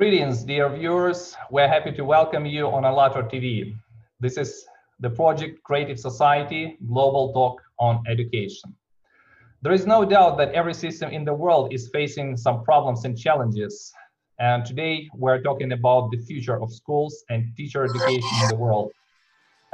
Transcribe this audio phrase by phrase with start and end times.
[0.00, 1.36] Greetings, dear viewers.
[1.50, 3.76] We're happy to welcome you on ALLATRA TV.
[4.18, 4.64] This is
[4.98, 8.74] the project Creative Society Global Talk on Education.
[9.60, 13.14] There is no doubt that every system in the world is facing some problems and
[13.14, 13.92] challenges.
[14.38, 18.92] And today we're talking about the future of schools and teacher education in the world,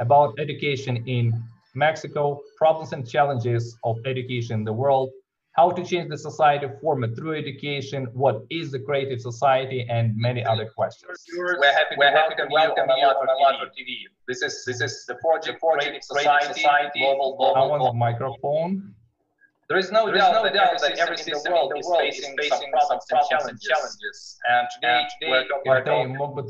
[0.01, 1.41] about education in
[1.73, 5.09] Mexico, problems and challenges of education in the world,
[5.57, 10.45] how to change the society format through education, what is the creative society, and many
[10.45, 11.25] other questions.
[11.35, 14.05] We're happy, we're happy to welcome, welcome you on ALLATRA TV.
[14.27, 17.93] This is this is the project, project society, society, global, global, global.
[17.95, 18.93] microphone.
[19.67, 22.03] There is no there doubt, is no doubt that every system in the world, world
[22.07, 23.49] is, facing facing some problems, some and, challenges.
[23.49, 24.39] and challenges.
[24.47, 25.31] And today, and today
[25.65, 26.47] we're talking about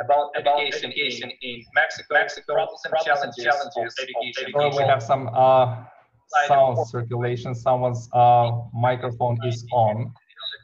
[0.00, 4.52] about education, education in, in Mexico, Mexico problems and problems challenges, challenges of education.
[4.56, 5.84] Of we have some uh,
[6.48, 7.54] sound circulation.
[7.54, 10.12] Someone's uh, microphone is on.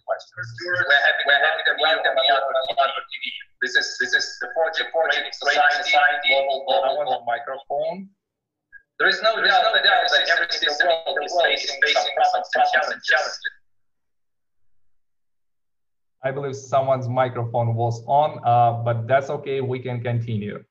[0.06, 3.24] We're happy, we're happy to welcome you on TV.
[3.62, 4.86] This is this is the 4G
[5.32, 8.08] society, society, global, global, global microphone.
[8.98, 11.80] There is no there doubt, no doubt that every system world, the world is facing
[11.84, 13.32] some problems and challenges.
[16.26, 19.60] I believe someone's microphone was on, uh, but that's okay.
[19.60, 20.64] We can continue.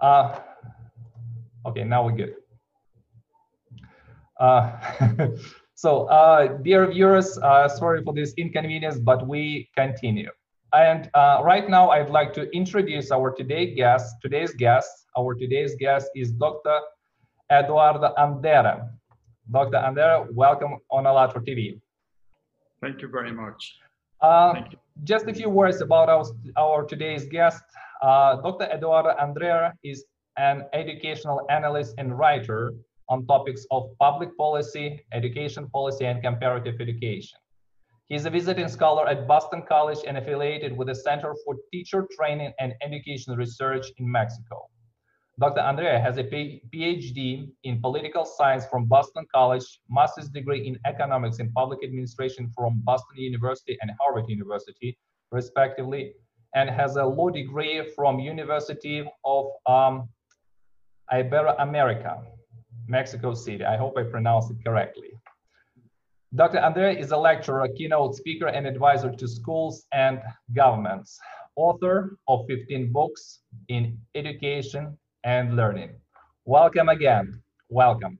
[0.00, 0.40] Uh,
[1.66, 2.34] okay, now we're good.
[4.40, 4.72] Uh,
[5.76, 10.30] so, uh, dear viewers, uh, sorry for this inconvenience, but we continue.
[10.72, 14.16] And uh, right now, I'd like to introduce our today guest.
[14.20, 16.80] Today's guest, our today's guest is Dr.
[17.52, 18.90] Eduardo Andere.
[19.48, 19.76] Dr.
[19.76, 21.80] Andere, welcome on ALLATRA TV.
[22.80, 23.76] Thank you very much.
[24.22, 24.62] Uh,
[25.02, 26.24] just a few words about our,
[26.56, 27.62] our today's guest.
[28.02, 28.66] Uh, Dr.
[28.72, 30.04] Eduardo Andere is
[30.38, 32.72] an educational analyst and writer
[33.08, 37.38] on topics of public policy, education policy, and comparative education.
[38.08, 42.52] He's a visiting scholar at Boston College and affiliated with the Center for Teacher Training
[42.60, 44.68] and Education Research in Mexico.
[45.40, 45.60] Dr.
[45.60, 51.52] Andere has a PhD in political science from Boston College, master's degree in economics and
[51.54, 54.98] public administration from Boston University and Harvard University,
[55.30, 56.12] respectively,
[56.54, 60.08] and has a law degree from University of um,
[61.10, 62.24] Iberoamerica,
[62.86, 63.64] Mexico City.
[63.64, 65.12] I hope I pronounced it correctly.
[66.34, 66.58] Dr.
[66.58, 70.20] Andere is a lecturer, keynote speaker, and advisor to schools and
[70.54, 71.18] governments,
[71.56, 75.90] author of 15 books in education and learning.
[76.44, 77.42] Welcome again.
[77.68, 78.18] Welcome.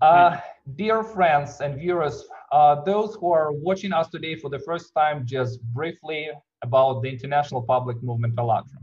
[0.00, 0.38] Uh,
[0.76, 5.26] dear friends and viewers, uh, those who are watching us today for the first time,
[5.26, 6.28] just briefly
[6.62, 8.78] about the International Public Movement ALLATRA.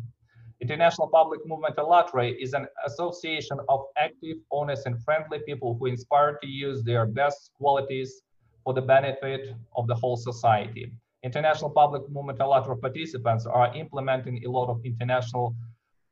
[0.62, 6.38] International Public Movement ALLATRA is an association of active, honest, and friendly people who inspire
[6.42, 8.22] to use their best qualities
[8.64, 10.92] for the benefit of the whole society.
[11.24, 15.56] International Public Movement ALLATRA participants are implementing a lot of international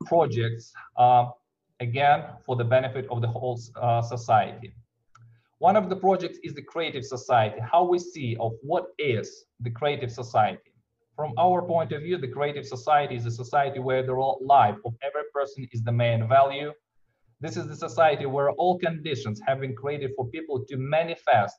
[0.06, 1.26] projects, uh,
[1.80, 4.74] again, for the benefit of the whole uh, society.
[5.60, 9.72] One of the projects is the Creative Society, how we see of what is the
[9.72, 10.72] Creative Society.
[11.16, 14.94] From our point of view, the Creative Society is a society where the life of
[15.04, 16.74] every person is the main value.
[17.40, 21.56] This is the society where all conditions have been created for people to manifest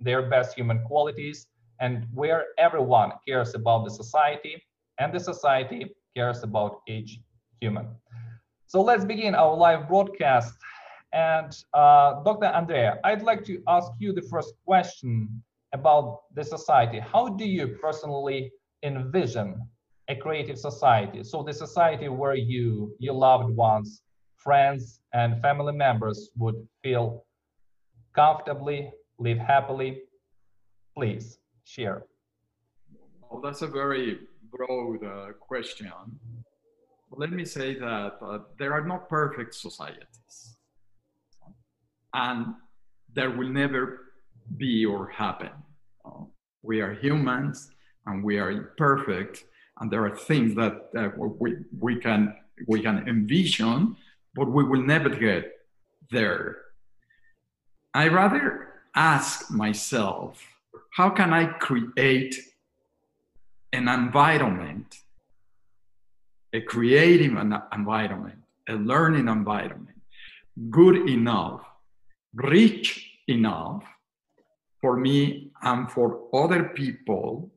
[0.00, 1.46] their best human qualities
[1.80, 4.62] and where everyone cares about the society
[4.98, 7.20] and the society cares about each
[7.60, 7.88] human.
[8.66, 10.54] So let's begin our live broadcast.
[11.12, 12.46] And uh, Dr.
[12.46, 15.42] Andere, I'd like to ask you the first question
[15.72, 17.00] about the society.
[17.00, 18.52] How do you personally
[18.82, 19.66] envision
[20.08, 21.24] a creative society?
[21.24, 24.02] So the society where you, your loved ones,
[24.36, 27.24] friends, and family members would feel
[28.14, 30.02] comfortably, live happily.
[30.94, 32.04] Please share.
[33.30, 34.20] Well, that's a very
[34.50, 35.92] broad uh, question.
[37.10, 40.56] Let me say that uh, there are no perfect societies.
[42.12, 42.54] And
[43.14, 44.12] there will never
[44.56, 45.50] be or happen.
[46.04, 46.24] Uh,
[46.62, 47.70] we are humans
[48.06, 49.44] and we are imperfect.
[49.80, 52.34] And there are things that uh, we, we, can,
[52.66, 53.96] we can envision,
[54.34, 55.52] but we will never get
[56.10, 56.58] there.
[57.94, 60.42] I rather ask myself,
[60.90, 62.36] how can I create
[63.72, 64.98] an environment,
[66.53, 67.35] a creative
[67.73, 68.39] environment,
[68.69, 69.97] a learning environment,
[70.69, 71.61] good enough,
[72.33, 73.83] rich enough
[74.81, 77.49] for me and for other people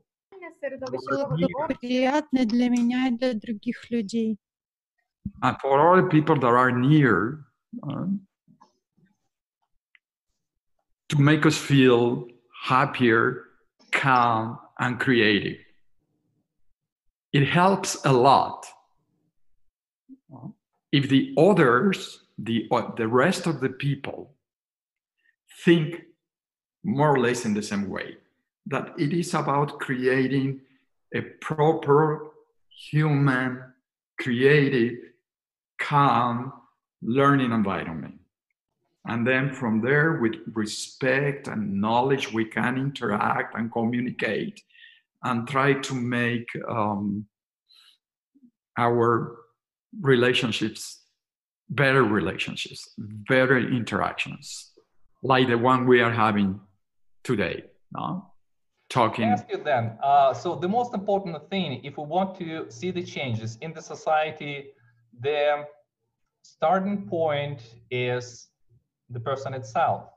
[1.81, 4.39] приятно для меня и для других людей.
[5.43, 7.47] and for other people that are near
[7.83, 8.07] uh,
[11.09, 12.27] to make us feel
[12.65, 13.45] happier,
[13.93, 15.59] calm, and creative.
[17.33, 18.67] It helps a lot
[20.92, 22.68] if the others, the,
[22.98, 24.34] the rest of the people,
[25.64, 26.02] think
[26.84, 28.18] more or less in the same way
[28.66, 30.62] that it is about creating
[31.14, 32.32] a proper
[32.90, 33.64] human,
[34.20, 34.98] creative,
[35.80, 36.54] calm
[37.02, 38.20] learning environment.
[39.06, 44.62] And then from there, with respect and knowledge, we can interact and communicate
[45.24, 47.26] and try to make um,
[48.78, 49.41] our
[50.00, 51.02] relationships
[51.72, 54.72] better relationships, better interactions,
[55.24, 56.60] like the one we are having
[57.24, 57.64] today.
[57.94, 58.28] No?
[58.90, 59.30] Talking.
[59.30, 59.98] ask you then.
[60.04, 63.82] Uh, so the most important thing, if we want to see the changes in the
[63.82, 64.72] society,
[65.22, 65.64] the
[66.44, 68.50] starting point is
[69.10, 70.10] the person itself.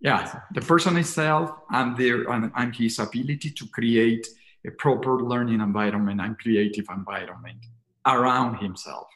[0.00, 4.26] Yeah, the person itself and their and, and his ability to create
[4.66, 7.66] a proper learning environment and creative environment
[8.06, 9.06] around himself,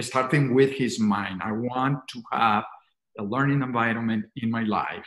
[0.00, 1.40] starting with his mind.
[1.44, 2.64] I want to have
[3.18, 5.06] a learning environment in my life,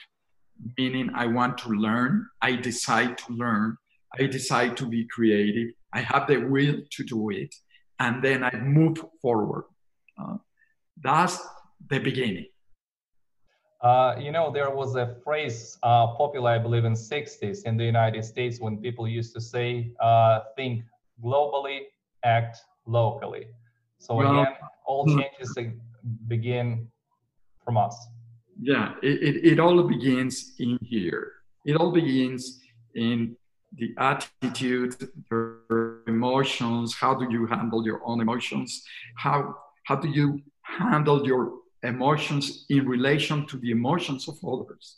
[0.77, 3.77] meaning I want to learn, I decide to learn,
[4.19, 7.53] I decide to be creative, I have the will to do it,
[8.00, 9.65] and then I move forward.
[10.21, 10.38] Uh,
[11.01, 11.39] that's
[11.89, 12.47] the beginning.
[13.81, 17.85] Uh, you know, there was a phrase uh, popular, I believe, in 60s in the
[17.85, 20.83] United States when people used to say, uh, think
[21.23, 21.81] globally,
[22.35, 23.45] act locally.
[24.00, 24.53] So well, again,
[24.85, 25.19] all hmm.
[25.19, 25.57] changes
[26.27, 26.88] begin
[27.63, 27.95] from us.
[28.59, 31.33] Yeah, it, it, it all begins in here.
[31.65, 32.59] It all begins
[32.95, 33.35] in
[33.74, 34.95] the attitude,
[35.29, 36.95] your emotions.
[36.95, 38.69] How do you handle your own emotions?
[39.15, 41.44] How how do you handle your
[41.83, 44.97] emotions in relation to the emotions of others?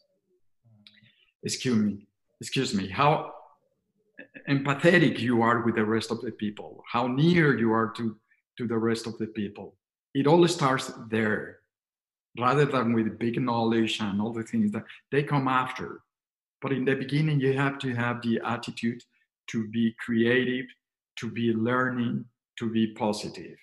[1.44, 2.08] Excuse me.
[2.42, 2.88] Excuse me.
[2.90, 3.34] How
[4.50, 8.18] empathetic you are with the rest of the people, how near you are to,
[8.58, 9.76] to the rest of the people.
[10.14, 11.60] It all starts there
[12.38, 16.02] rather than with big knowledge and all the things that they come after.
[16.62, 19.02] But in the beginning, you have to have the attitude
[19.52, 20.66] to be creative,
[21.18, 22.26] to be learning,
[22.58, 23.58] to be positive.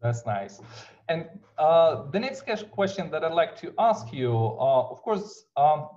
[0.00, 0.60] That's nice.
[1.08, 1.28] And
[1.58, 5.88] uh, the next question that I'd like to ask you, uh, of course, um,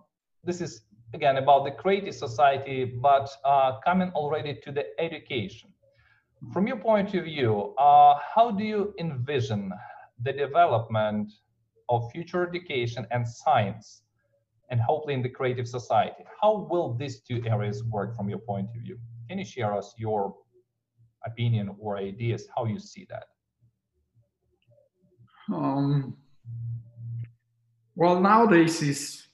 [0.44, 0.82] this is
[1.16, 5.70] again about the creative society, but uh, coming already to the education.
[6.54, 9.72] From your point of view, uh, how do you envision
[10.22, 11.32] the development
[11.90, 14.04] of future education and science,
[14.70, 16.24] and hopefully in the creative society?
[16.42, 19.00] How will these two areas work from your point of view?
[19.30, 20.36] Can you share us your
[21.26, 23.26] opinion or ideas how you see that?
[25.54, 26.18] Um,
[27.96, 29.25] well, nowadays is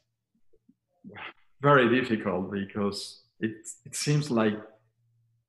[1.61, 3.51] very difficult because it,
[3.85, 4.59] it seems like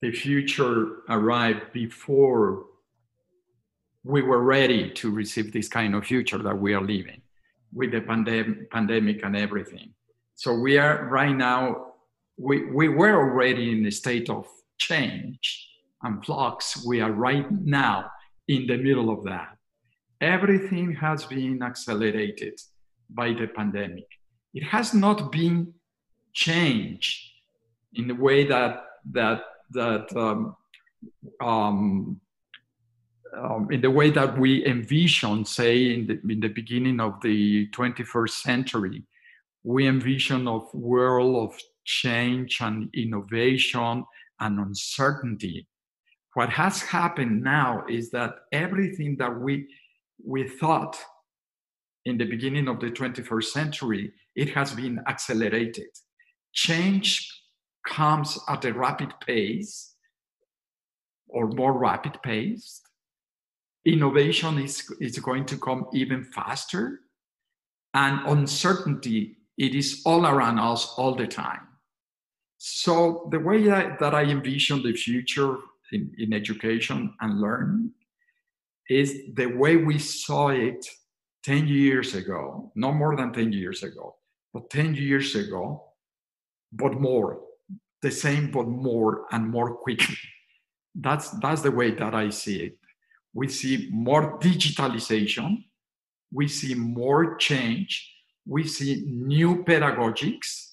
[0.02, 2.64] the future arrived before
[4.04, 7.22] we were ready to receive this kind of future that we are living
[7.72, 9.94] with the pandem- pandemic and everything.
[10.34, 11.92] So we are right now,
[12.36, 14.46] we, we were already in a state of
[14.78, 15.68] change
[16.02, 16.84] and flux.
[16.84, 18.10] We are right now
[18.48, 19.56] in the middle of that.
[20.20, 22.60] Everything has been accelerated
[23.08, 24.06] by the pandemic.
[24.52, 25.72] It has not been
[26.32, 27.32] change
[27.94, 30.56] in the way that that that um,
[31.40, 32.20] um,
[33.36, 37.66] um, in the way that we envision, say in the, in the beginning of the
[37.68, 39.04] 21st century,
[39.64, 44.04] we envision a world of change and innovation
[44.40, 45.66] and uncertainty.
[46.34, 49.68] What has happened now is that everything that we
[50.24, 50.96] we thought
[52.04, 55.88] in the beginning of the 21st century, it has been accelerated
[56.52, 57.28] change
[57.86, 59.94] comes at a rapid pace
[61.28, 62.80] or more rapid pace.
[63.84, 67.00] Innovation is, is going to come even faster.
[67.94, 71.66] And uncertainty, it is all around us all the time.
[72.58, 75.56] So the way I, that I envision the future
[75.90, 77.90] in, in education and learning
[78.88, 80.86] is the way we saw it
[81.44, 84.14] 10 years ago, no more than 10 years ago,
[84.54, 85.91] but 10 years ago,
[86.72, 87.40] but more,
[88.00, 90.16] the same but more and more quickly.
[90.94, 92.78] That's that's the way that I see it.
[93.34, 95.64] We see more digitalization,
[96.32, 98.12] we see more change,
[98.46, 100.72] we see new pedagogics,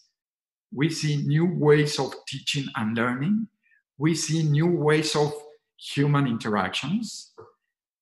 [0.74, 3.48] we see new ways of teaching and learning,
[3.98, 5.32] we see new ways of
[5.77, 7.32] human interactions.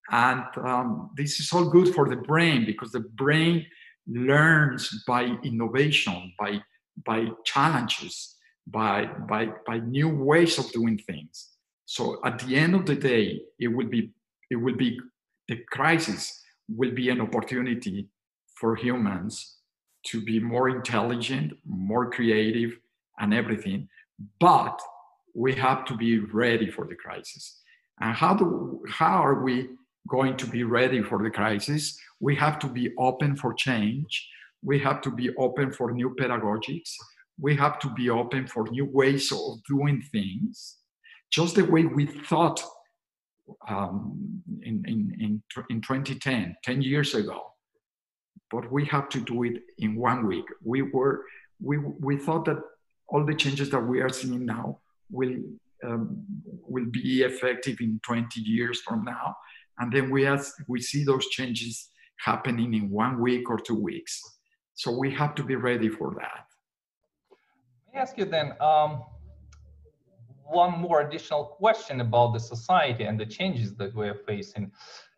[0.10, 3.66] And um, this is all good for the brain because the brain
[4.08, 6.62] learns by innovation, by
[7.06, 8.36] by challenges,
[8.66, 11.50] by, by, by new ways of doing things.
[11.86, 14.12] So at the end of the day, it will be,
[14.50, 15.00] it will be,
[15.48, 18.10] the crisis will be an opportunity
[18.56, 19.58] for humans
[20.08, 22.78] to be more intelligent, more creative,
[23.20, 23.88] and everything.
[24.40, 24.80] But
[25.36, 27.62] we have to be ready for the crisis.
[28.00, 29.70] And how do how are we
[30.08, 31.98] going to be ready for the crisis?
[32.20, 34.30] We have to be open for change.
[34.64, 36.94] We have to be open for new pedagogics.
[37.40, 40.78] We have to be open for new ways of doing things,
[41.32, 42.64] just the way we thought
[43.68, 47.54] um, in, in, in, in 2010, 10 years ago.
[48.50, 50.46] But we have to do it in one week.
[50.64, 51.26] We were
[51.60, 52.60] we, we thought that
[53.10, 55.36] all the changes that we are seeing now will
[55.84, 56.24] um,
[56.68, 59.36] will be effective in 20 years from now
[59.80, 64.22] and then we ask, we see those changes happening in one week or two weeks
[64.78, 66.46] so we have to be ready for that.
[67.88, 69.04] Let me ask you then um,
[70.46, 74.72] one more additional question about the society and the changes that we are facing.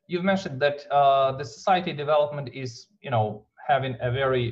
[0.07, 4.45] You've mentioned that uh, the society development is you know having a very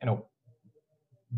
[0.00, 0.26] you know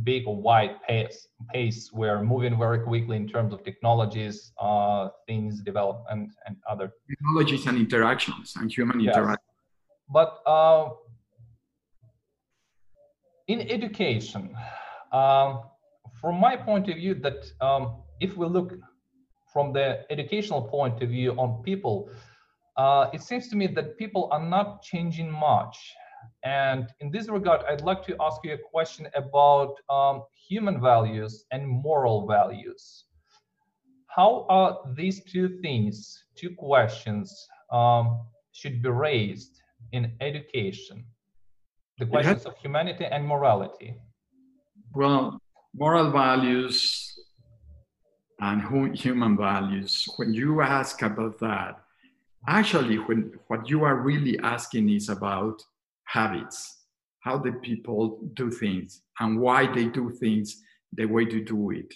[0.03, 1.93] big or wide pace pace.
[1.93, 7.79] We're moving very quickly in terms of technologies uh, things development and other technologies and
[7.79, 9.15] interactions and human Yes.
[9.15, 9.45] interaction.
[10.09, 10.91] But uh,
[13.49, 14.55] in education
[15.13, 15.61] um,
[16.21, 18.75] from my point of view that um, if we look
[19.53, 22.11] from the educational point of view on people
[22.77, 25.79] uh, it seems to me that people are not changing much.
[26.45, 31.45] And in this regard i'd like to ask you a question about um, human values
[31.53, 33.05] and moral values.
[34.09, 37.29] How are these two things two questions
[37.71, 39.61] um, should be raised
[39.93, 41.05] in education
[41.99, 43.97] the questions of humanity and morality
[44.95, 45.39] Well,
[45.75, 47.17] moral values
[48.41, 51.81] and human values, when you ask about that,
[52.47, 55.63] actually, when, what you are really asking is about
[56.05, 56.85] habits,
[57.21, 60.63] how the people do things, and why they do things
[60.93, 61.93] the way they do it.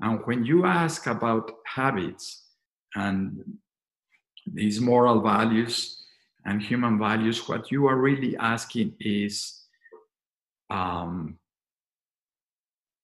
[0.00, 2.44] And when you ask about habits
[2.94, 3.42] and
[4.46, 5.99] these moral values
[6.44, 9.66] and human values, what you are really asking is
[10.70, 11.38] um,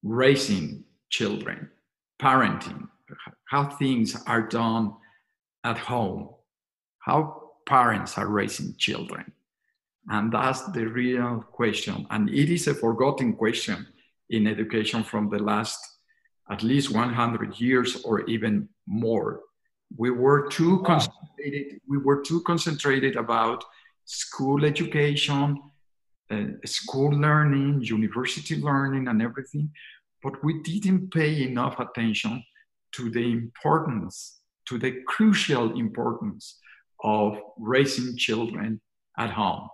[0.02, 1.70] raising children,
[2.20, 2.88] parenting,
[3.44, 4.94] how things are done
[5.64, 6.30] at home,
[6.98, 9.32] how parents are raising children.
[10.08, 12.06] And that's the real question.
[12.10, 13.86] And it is a forgotten question
[14.30, 15.78] in education from the last
[16.50, 19.40] at least 100 years or even more.
[19.94, 20.84] We were too Wow.
[20.84, 23.64] concentrated, we were too concentrated about
[24.04, 25.62] school education,
[26.30, 29.70] uh, school learning, university learning, and everything,
[30.22, 32.42] but we didn't pay enough attention
[32.92, 36.58] to the importance, to the crucial importance
[37.04, 38.80] of raising children
[39.18, 39.68] at home.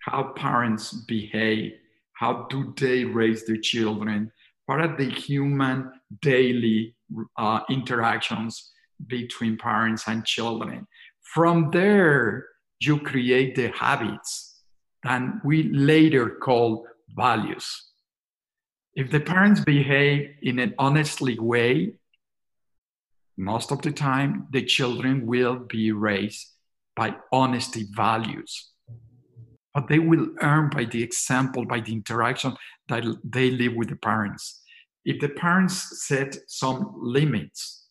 [0.00, 1.72] How parents behave,
[2.14, 4.32] how do they raise their children,
[4.66, 6.96] what are the human daily
[7.36, 8.72] uh, interactions
[9.08, 10.86] between parents and children.
[11.34, 12.46] From there,
[12.80, 14.62] you create the habits
[15.04, 17.90] and we later call values.
[18.94, 21.94] If the parents behave in an honestly way,
[23.36, 26.46] most of the time the children will be raised
[26.94, 28.70] by honesty values.
[29.74, 32.56] But they will earn by the example, by the interaction
[32.88, 34.62] that they live with the parents.
[35.04, 37.83] If the parents set some limits,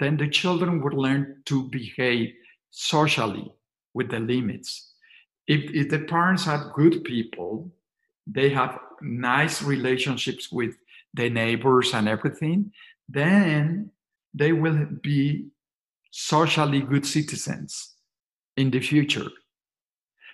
[0.00, 2.32] then the children would learn to behave
[2.70, 3.52] socially
[3.94, 4.94] with the limits.
[5.46, 7.70] If, if the parents are good people,
[8.26, 10.76] they have nice relationships with
[11.14, 12.72] the neighbors and everything,
[13.08, 13.90] then
[14.32, 15.48] they will be
[16.10, 17.94] socially good citizens
[18.56, 19.28] in the future.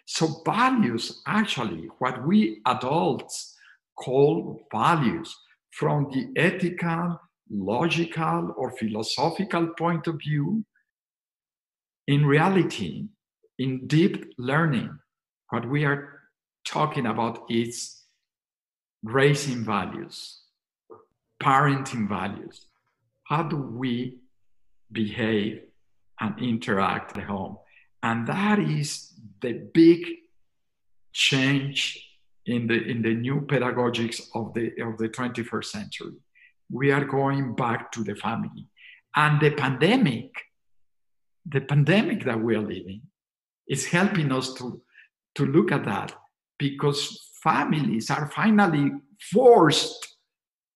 [0.04, 3.56] So, values actually, what we adults
[3.96, 5.36] call values
[5.70, 7.20] from the ethical,
[7.50, 10.64] logical, or philosophical point of view,
[12.06, 13.08] in reality,
[13.58, 14.98] in deep learning,
[15.50, 16.20] what we are
[16.64, 18.02] talking about is
[19.02, 20.40] raising values,
[21.42, 22.66] parenting values.
[23.24, 24.18] How do we
[24.90, 25.62] behave
[26.20, 27.58] and interact at home?
[28.02, 30.06] And that is the big
[31.12, 32.02] change
[32.44, 36.12] in the in the new pedagogics of the of the 21st century.
[36.70, 38.68] We are going back to the family.
[39.14, 40.30] And the pandemic,
[41.46, 43.02] the pandemic that we are living,
[43.68, 44.80] is helping us to,
[45.36, 46.12] to look at that
[46.58, 48.92] because families are finally
[49.32, 50.16] forced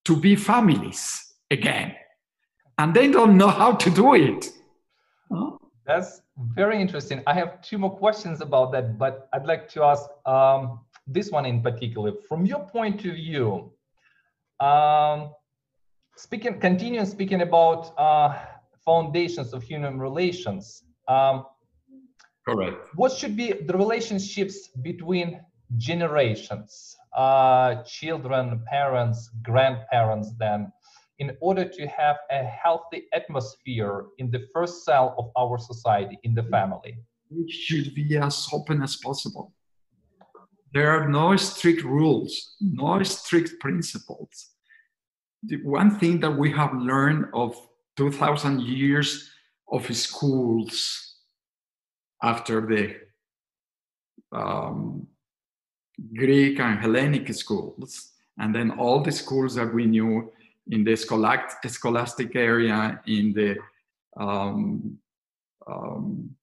[0.05, 1.95] to be families again.
[2.79, 4.51] And they don't know how to do it.
[5.31, 5.51] Huh?
[5.87, 7.23] That's very interesting.
[7.27, 11.45] I have two more questions about that, but I'd like to ask um, this one
[11.45, 12.13] in particular.
[12.29, 13.73] From your point of view,
[14.61, 15.33] um,
[16.21, 18.37] speaking, continuing speaking about uh,
[18.85, 20.85] foundations of human relations.
[21.09, 21.47] Um,
[22.47, 22.77] Correct.
[22.95, 25.41] What should be the relationships between
[25.77, 30.73] generations, uh, children, parents, grandparents, then,
[31.19, 36.35] in order to have a healthy atmosphere in the first cell of our society, in
[36.35, 36.97] the family?
[37.31, 39.53] It should be as open as possible.
[40.73, 44.50] There are no strict rules, no strict principles.
[45.43, 47.57] The one thing that we have learned of
[47.97, 49.31] 2000 years
[49.73, 51.17] of schools
[52.23, 52.97] after the
[54.33, 55.07] um,
[56.15, 60.33] Greek and Hellenic schools, and then all the schools that we knew
[60.71, 63.57] in the scholastic area, in the
[64.17, 64.99] um,
[65.67, 66.35] um,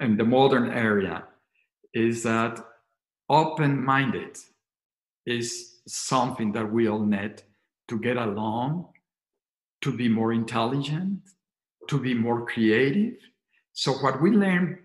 [0.00, 1.24] in the modern area,
[1.94, 2.64] is that
[3.28, 4.36] open-minded
[5.26, 7.42] is something that we all need
[7.88, 8.86] to get along,
[9.82, 11.20] to be more intelligent,
[11.88, 13.14] to be more creative.
[13.72, 14.78] So what we learn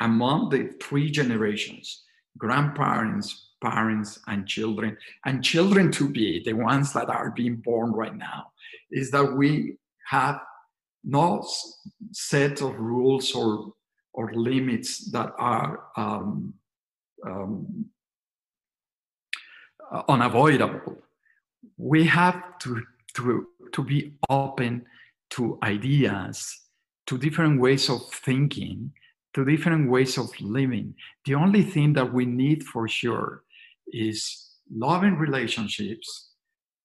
[0.00, 2.04] among the three generations,
[2.36, 8.16] grandparents, parents, and children, and children to be, the ones that are being born right
[8.16, 8.52] now,
[8.90, 10.40] is that we have
[11.04, 11.46] no
[12.12, 13.72] set of rules or,
[14.12, 16.54] or limits that are um,
[17.26, 17.86] um,
[20.08, 20.98] unavoidable.
[21.76, 22.82] We have to,
[23.14, 24.86] to, to be open
[25.30, 26.60] to ideas,
[27.06, 28.92] to different ways of thinking,
[29.34, 30.94] to different ways of living.
[31.24, 33.44] The only thing that we need for sure
[33.92, 36.30] is loving relationships,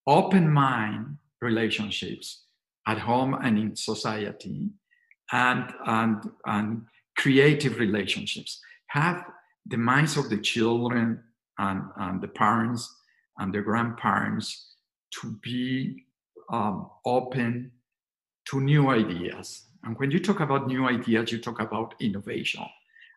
[0.06, 2.44] open mind relationships
[2.86, 4.70] at home and in society,
[5.32, 6.82] and, and, and
[7.16, 8.60] creative relationships.
[8.88, 9.24] Have
[9.66, 11.22] the minds of the children
[11.58, 12.94] and, and the parents
[13.38, 14.74] and the grandparents
[15.20, 16.04] to be
[16.50, 17.70] um, open
[18.46, 19.64] to new ideas.
[19.84, 22.64] And when you talk about new ideas, you talk about innovation.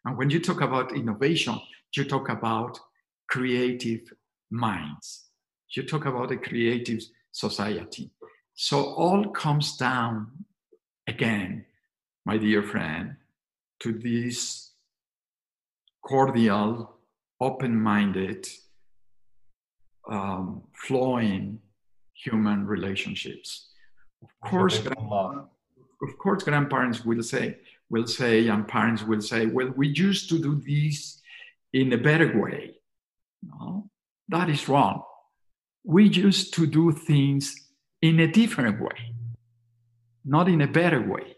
[0.05, 1.59] And when you talk about innovation,
[1.95, 2.79] you talk about
[3.29, 4.01] creative
[4.49, 5.25] minds.
[5.71, 8.11] You talk about a creative society.
[8.53, 10.31] So all comes down
[11.07, 11.65] again,
[12.25, 13.15] my dear friend,
[13.79, 14.71] to this
[16.01, 16.96] cordial,
[17.39, 18.47] open-minded,
[20.09, 21.59] um, flowing
[22.13, 23.69] human relationships.
[24.23, 27.57] Of course, of course, grandparents will say,
[27.89, 31.21] will say, and parents will say, well, we used to do this
[31.73, 32.75] in a better way.
[33.43, 33.89] No,
[34.29, 35.03] that is wrong.
[35.83, 37.69] We used to do things
[38.01, 39.15] in a different way,
[40.25, 41.37] not in a better way.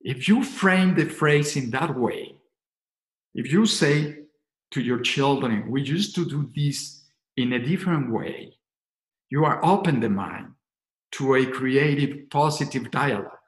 [0.00, 2.34] If you frame the phrase in that way,
[3.34, 4.19] if you say
[4.72, 7.04] to your children, we used to do this
[7.36, 8.56] in a different way,
[9.30, 10.48] you are open the mind
[11.12, 13.38] to a creative, positive dialogue.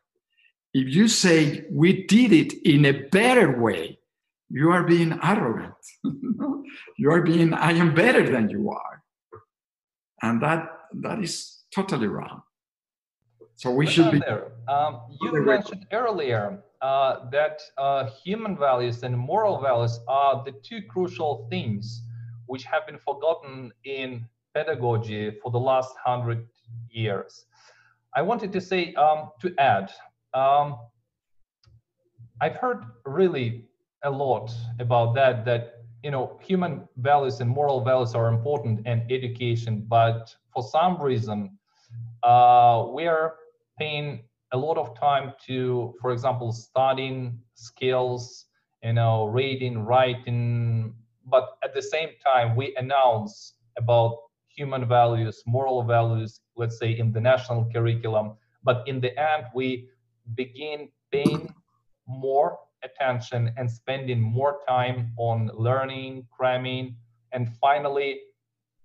[0.74, 3.98] If you say, we did it in a better way,
[4.48, 5.74] you are being arrogant.
[6.96, 9.02] you are being, I am better than you are.
[10.22, 10.68] And that
[11.00, 12.42] that is totally wrong.
[13.56, 14.18] So we should be.
[14.20, 14.52] There.
[14.68, 20.82] Um, you mentioned earlier uh, that uh, human values and moral values are the two
[20.90, 22.02] crucial things
[22.46, 26.46] which have been forgotten in pedagogy for the last hundred
[26.90, 27.46] years.
[28.14, 29.90] I wanted to say, um, to add,
[30.34, 30.76] um,
[32.40, 33.68] I've heard really
[34.02, 39.06] a lot about that, that, you know, human values and moral values are important in
[39.08, 41.56] education, but for some reason,
[42.24, 43.36] uh, we are
[43.78, 48.46] paying a lot of time to, for example, studying skills,
[48.82, 50.94] you know, reading, writing,
[51.26, 57.12] but at the same time, we announce about human values, moral values, let's say in
[57.12, 58.36] the national curriculum.
[58.62, 59.88] But in the end, we
[60.34, 61.54] begin paying
[62.06, 66.96] more attention and spending more time on learning, cramming,
[67.32, 68.20] and finally,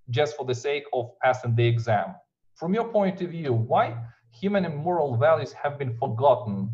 [0.10, 2.16] just for the sake of passing the exam.
[2.56, 3.98] From your point of view, why
[4.40, 6.70] human and moral values have been forgotten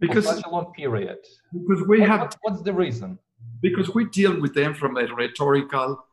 [0.00, 1.18] because, for such a long period?
[1.52, 2.20] Because we what, have.
[2.20, 3.18] What, what's the reason?
[3.60, 6.04] Because we deal with them from a rhetorical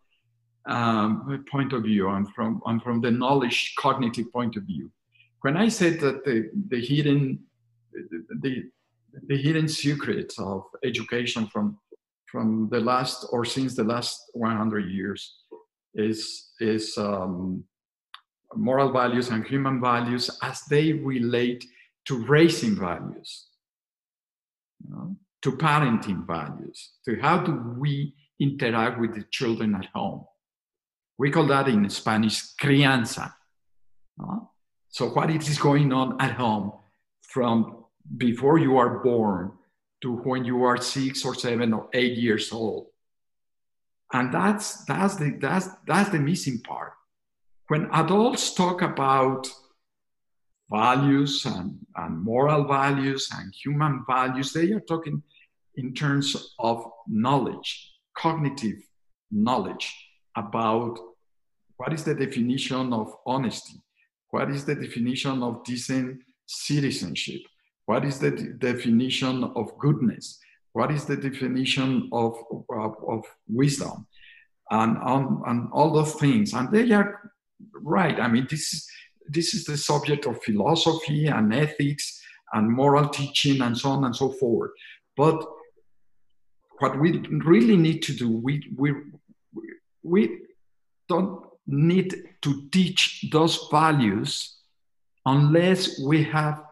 [0.67, 4.91] um, point of view and from, and from the knowledge cognitive point of view.
[5.41, 7.39] When I said that the, the hidden
[8.41, 8.69] the,
[9.27, 11.77] the hidden secrets of education from
[12.31, 15.38] from the last or since the last 100 years
[15.95, 17.63] is is um,
[18.55, 21.65] moral values and human values as they relate
[22.05, 23.47] to raising values,
[24.83, 30.25] you know, to parenting values, to how do we interact with the children at home.
[31.17, 33.33] We call that in Spanish crianza.
[34.89, 36.73] So what is going on at home
[37.21, 37.85] from
[38.17, 39.51] before you are born
[40.01, 42.88] to when you are six or seven or eight years old.
[44.12, 46.93] And that's that's the that's that's the missing part.
[47.69, 49.47] When adults talk about
[50.71, 55.21] values and, and moral values and human values, they are talking
[55.75, 58.79] in terms of knowledge, cognitive
[59.32, 59.93] knowledge
[60.36, 60.97] about
[61.77, 63.79] what is the definition of honesty,
[64.32, 67.41] what is the definition of decent citizenship,
[67.86, 70.39] what is the de- definition of goodness,
[70.73, 72.36] what is the definition of,
[72.71, 74.08] of, of wisdom,
[74.71, 76.53] and, on, and all those things.
[76.53, 77.32] And they are
[77.73, 78.19] right.
[78.19, 78.87] I mean, this is,
[79.27, 82.21] this is the subject of philosophy and ethics
[82.53, 84.71] and moral teaching and so on and so forth.
[85.15, 85.45] But
[86.79, 88.93] what we really need to do, we, we,
[90.03, 90.39] we
[91.07, 94.57] don't need to teach those values
[95.25, 96.63] unless we have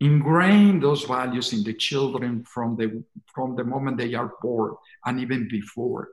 [0.00, 3.02] ingrained those values in the children from the,
[3.34, 4.74] from the moment they are born
[5.04, 6.10] and even before.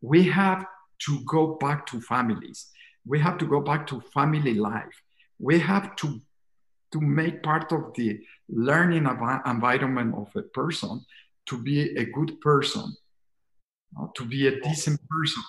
[0.00, 0.66] We have
[1.06, 2.70] to go back to families.
[3.06, 5.02] We have to go back to family life.
[5.38, 6.20] We have to,
[6.92, 11.04] to make part of the learning envi- environment of a person
[11.46, 12.96] to be a good person,
[14.14, 15.42] to be a decent person,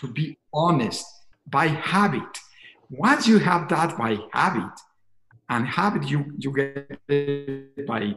[0.00, 1.04] to be honest
[1.46, 2.38] by habit.
[2.90, 4.72] Once you have that by habit,
[5.48, 8.14] and habit you, you get it by,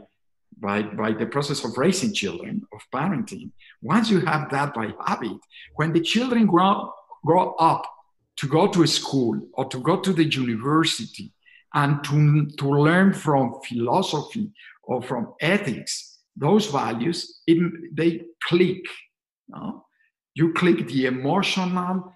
[0.58, 3.52] by, by the process of raising children, of parenting.
[3.82, 5.38] Once you have that by habit,
[5.76, 6.93] when the children grow,
[7.26, 7.84] grow up
[8.38, 11.32] to go to school or to go to the university
[11.74, 14.52] and to, to learn from philosophy
[14.84, 17.58] or from ethics, those values, it,
[17.93, 18.84] they click.
[19.48, 19.86] no?
[20.34, 22.13] You click the emotional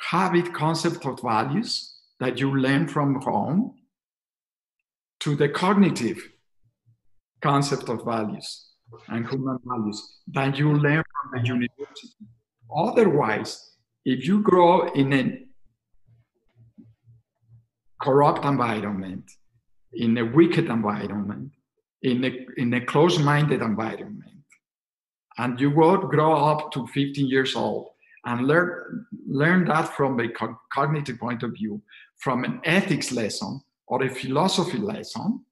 [0.00, 3.74] habit concept of values that you learn from home
[5.20, 6.18] to the cognitive
[7.42, 8.66] concept of values
[9.08, 12.26] and human values that you learn from the university.
[12.74, 13.73] Otherwise,
[14.04, 15.40] if you grow in a
[18.00, 19.24] corrupt environment,
[19.92, 21.50] in a wicked environment,
[22.02, 24.30] in a, in a closed-minded environment,
[25.38, 27.88] and you would grow up to 15 years old
[28.26, 31.82] and learn, learn that from a co- cognitive point of view,
[32.18, 35.44] from an ethics lesson or a philosophy lesson,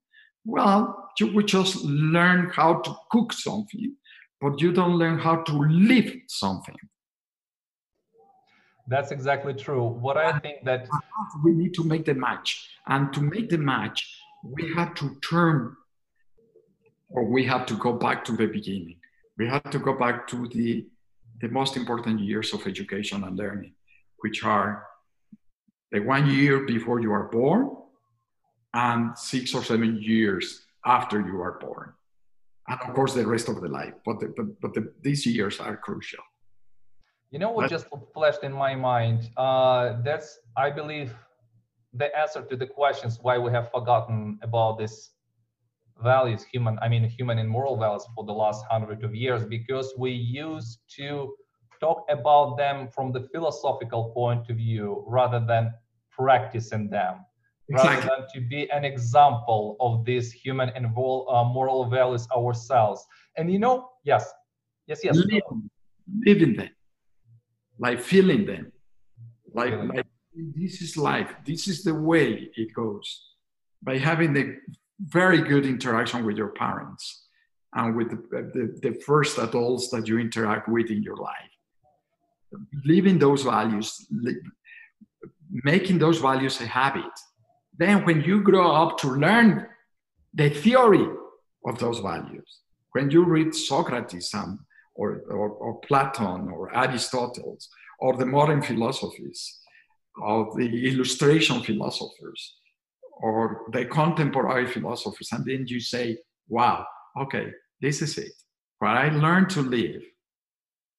[0.45, 3.95] well, you would just learn how to cook something,
[4.41, 6.75] but you don't learn how to live something.
[8.87, 9.83] That's exactly true.
[9.83, 10.87] What I think that
[11.43, 12.69] We need to make the match.
[12.87, 15.75] And to make the match, we have to turn
[17.09, 18.97] or we have to go back to the beginning.
[19.37, 20.85] We have to go back to the,
[21.41, 23.73] the most important years of education and learning,
[24.19, 24.85] which are
[25.91, 27.69] the one year before you are born
[28.73, 31.93] and six or seven years after you are born.
[32.67, 33.93] And of course, the rest of the life.
[34.05, 36.23] But, the, but, but the, these years are crucial.
[37.33, 39.31] You know what just flashed in my mind?
[39.35, 41.15] Uh, that's, I believe,
[41.91, 45.13] the answer to the questions why we have forgotten about this
[46.03, 49.95] values, human, I mean, human and moral values for the last hundred of years, because
[49.97, 51.33] we used to
[51.79, 55.73] talk about them from the philosophical point of view rather than
[56.11, 57.15] practicing them,
[57.71, 63.03] rather than to be an example of these human and moral, uh, moral values ourselves.
[63.37, 64.31] And you know, yes,
[64.85, 65.15] yes, yes.
[65.15, 65.69] living,
[66.27, 66.69] living them,
[67.79, 68.71] like feeling them,
[69.53, 70.05] like, like
[70.55, 71.33] this is life.
[71.45, 73.23] This is the way it goes
[73.81, 74.57] by having the
[74.99, 77.27] very good interaction with your parents
[77.75, 81.51] and with the, the, the first adults that you interact with in your life.
[82.85, 84.41] Living those values, li-
[85.49, 87.11] making those values a habit.
[87.75, 89.67] Then, when you grow up to learn
[90.33, 91.07] the theory
[91.65, 92.59] of those values,
[92.91, 94.59] when you read Socrates and
[94.95, 97.57] or, or, or Plato or Aristotle
[97.99, 99.59] or the modern philosophies
[100.21, 102.55] of the illustration philosophers
[103.21, 106.85] or the contemporary philosophers, and then you say, wow,
[107.19, 107.51] okay,
[107.81, 108.33] this is it.
[108.79, 110.01] What I learned to live,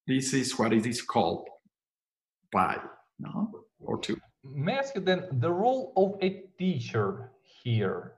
[0.06, 1.46] this is what it is called
[2.52, 2.78] by,
[3.18, 3.50] no?
[3.80, 4.16] Or to.
[4.42, 8.14] May I ask you then the role of a teacher here?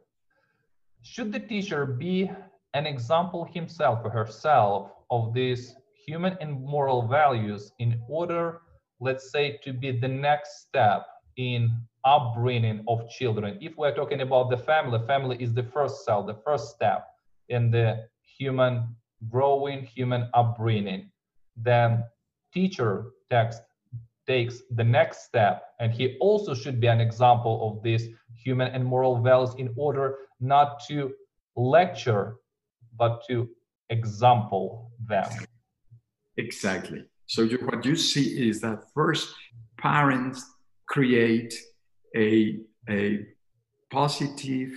[1.02, 2.30] Should the teacher be
[2.74, 5.74] an example himself or herself of these
[6.06, 8.60] human and moral values in order
[9.00, 11.70] let's say, to be the next step in
[12.04, 13.58] upbringing of children?
[13.60, 17.06] If we're talking about the family, family is the first cell, the first step
[17.48, 18.06] in the
[18.38, 18.96] human
[19.28, 21.10] growing, human upbringing.
[21.56, 22.04] Then
[22.52, 23.62] teacher text
[24.26, 28.84] takes the next step, and he also should be an example of these human and
[28.84, 31.12] moral values in order not to
[31.54, 32.36] lecture,
[32.98, 33.48] but to
[33.90, 35.30] example them.
[36.36, 37.04] Exactly.
[37.26, 39.34] So you, what you see is that first
[39.78, 40.44] parents
[40.86, 41.54] create
[42.14, 43.26] a, a
[43.90, 44.70] positive,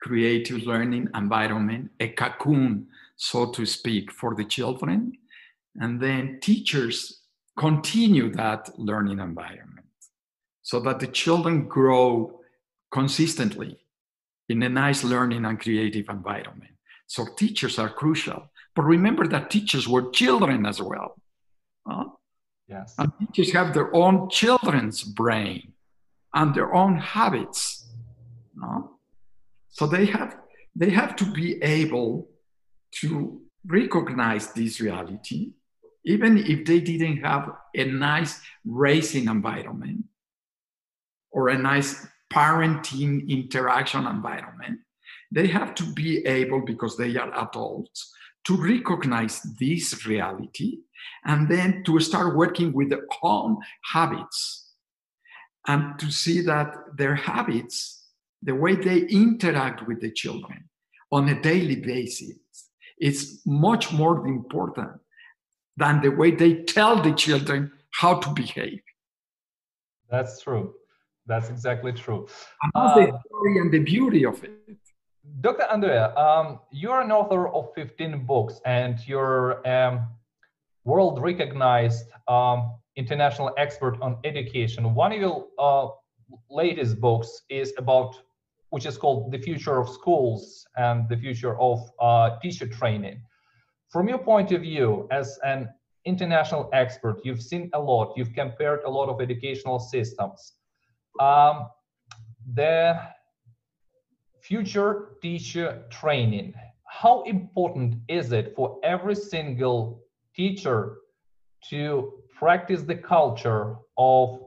[0.00, 2.86] creative learning environment, a cocoon,
[3.16, 5.12] so to speak, for the children.
[5.76, 7.22] And then teachers
[7.58, 9.86] continue that learning environment
[10.62, 12.40] so that the children grow
[12.90, 13.78] consistently
[14.48, 16.69] in a nice learning and creative environment.
[17.10, 18.52] So teachers are crucial.
[18.76, 21.16] But remember that teachers were children as well.
[21.84, 22.04] Huh?
[22.68, 22.94] Yes.
[22.98, 25.72] And teachers have their own children's brain
[26.32, 27.84] and their own habits.
[28.54, 28.92] No?
[29.70, 30.38] So they have
[30.76, 32.28] they have to be able
[33.00, 35.54] to recognize this reality,
[36.04, 40.04] even if they didn't have a nice racing environment
[41.32, 44.78] or a nice parenting interaction environment.
[45.30, 48.12] They have to be able, because they are adults,
[48.44, 50.78] to recognize this reality
[51.24, 53.58] and then to start working with their own
[53.92, 54.72] habits
[55.66, 58.08] and to see that their habits,
[58.42, 60.68] the way they interact with the children
[61.12, 62.38] on a daily basis,
[62.98, 64.92] is much more important
[65.76, 68.80] than the way they tell the children how to behave.
[70.10, 70.74] That's true.
[71.26, 72.26] That's exactly true.
[72.62, 74.50] And that's the um, story and the beauty of it.
[75.40, 75.64] Dr.
[75.70, 80.08] Andere, um, you're an author of 15 books and you're um,
[80.84, 84.94] world recognized um, international expert on education.
[84.94, 85.88] One of your uh,
[86.48, 88.16] latest books is about,
[88.70, 93.20] which is called The Future of Schools and the Future of uh, Teacher Training.
[93.90, 95.68] From your point of view, as an
[96.06, 100.54] international expert, you've seen a lot, you've compared a lot of educational systems.
[101.20, 101.68] Um,
[102.54, 102.98] the
[104.42, 106.54] future teacher training.
[106.88, 110.02] How important is it for every single
[110.34, 110.96] teacher
[111.68, 114.40] to practice the culture of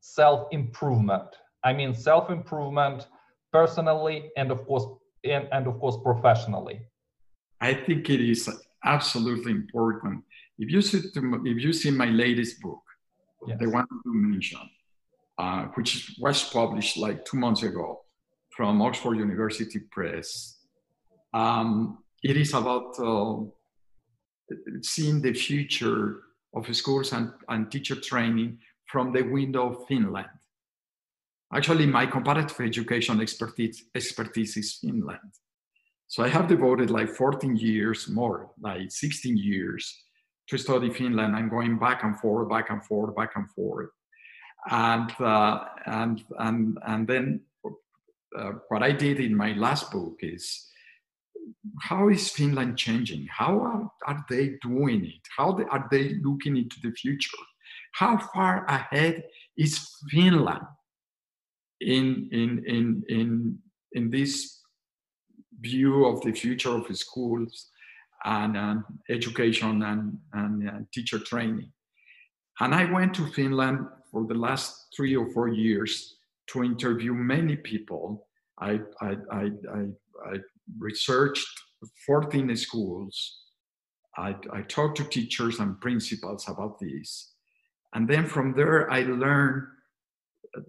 [0.00, 1.28] self improvement?
[1.64, 3.08] I mean, self improvement
[3.52, 4.84] personally and of course
[5.24, 6.80] and, and of course professionally.
[7.60, 8.48] I think it is
[8.84, 10.24] absolutely important.
[10.58, 12.82] If you see, to, if you see my latest book,
[13.46, 13.58] yes.
[13.58, 14.70] the one you mentioned,
[15.38, 18.02] uh, which was published like two months ago,
[18.56, 20.56] from Oxford University Press.
[21.34, 23.44] Um, it is about uh,
[24.80, 26.22] seeing the future
[26.54, 30.38] of schools and, and teacher training from the window of Finland.
[31.52, 35.32] Actually, my comparative education expertise, expertise is Finland.
[36.08, 39.94] So I have devoted like 14 years more, like 16 years
[40.48, 43.90] to study Finland and going back and forth, back and forth, back and forth.
[44.70, 47.40] And, uh, and, and, and then
[48.38, 50.66] uh, what I did in my last book is
[51.82, 53.26] how is Finland changing?
[53.30, 55.20] How are, are they doing it?
[55.36, 57.36] How they, are they looking into the future?
[57.92, 59.24] How far ahead
[59.56, 60.66] is Finland
[61.80, 63.58] in, in, in, in,
[63.92, 64.60] in this
[65.60, 67.70] view of the future of schools
[68.24, 68.76] and uh,
[69.08, 71.70] education and, and uh, teacher training?
[72.60, 76.15] And I went to Finland for the last three or four years
[76.48, 78.26] to interview many people.
[78.58, 79.80] I, I, I, I,
[80.24, 80.36] I
[80.78, 81.46] researched
[82.06, 83.42] 14 schools.
[84.16, 87.32] I, I talked to teachers and principals about this.
[87.94, 89.66] And then from there, I learned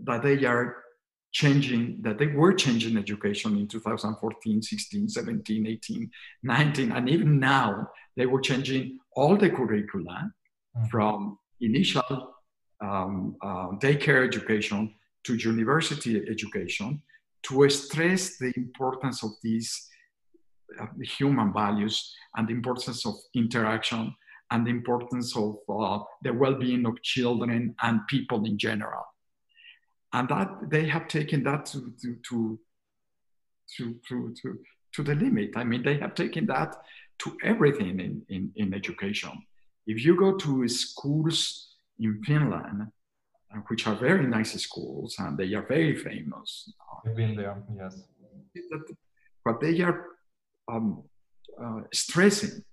[0.04, 0.84] that they are
[1.32, 6.12] changing, that they were changing education in 2014, 16, 17, 18,
[6.44, 10.32] 19, and even now, they were changing all the curricula
[10.76, 10.86] mm-hmm.
[10.88, 12.34] from initial
[12.82, 17.02] um, uh, daycare education to university education
[17.44, 19.88] to stress the importance of these
[20.80, 24.14] uh, human values and the importance of interaction
[24.52, 29.04] and the importance of uh, the well-being of children and people in general.
[30.14, 32.60] And that they have taken that to to to
[33.76, 34.60] to to, to,
[34.94, 35.52] to the limit.
[35.56, 36.76] I mean they have taken that
[37.20, 39.32] to everything in, in, in education.
[39.86, 42.88] If you go to schools in finland
[43.68, 46.72] which are very nice schools and they are very famous.
[47.06, 48.04] I've been there, yes.
[49.44, 50.06] But they are
[50.68, 51.04] um,
[51.62, 52.64] uh, stressing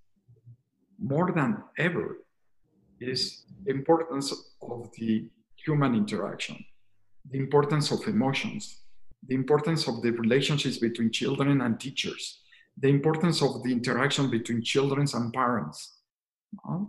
[0.99, 2.19] more than ever
[3.01, 4.33] is the importance
[4.63, 6.65] of the human interaction,
[7.31, 8.81] the importance of emotions,
[9.27, 12.41] the importance of the relationships between children and teachers,
[12.79, 15.99] the importance of the interaction between children and parents,
[16.69, 16.81] uh,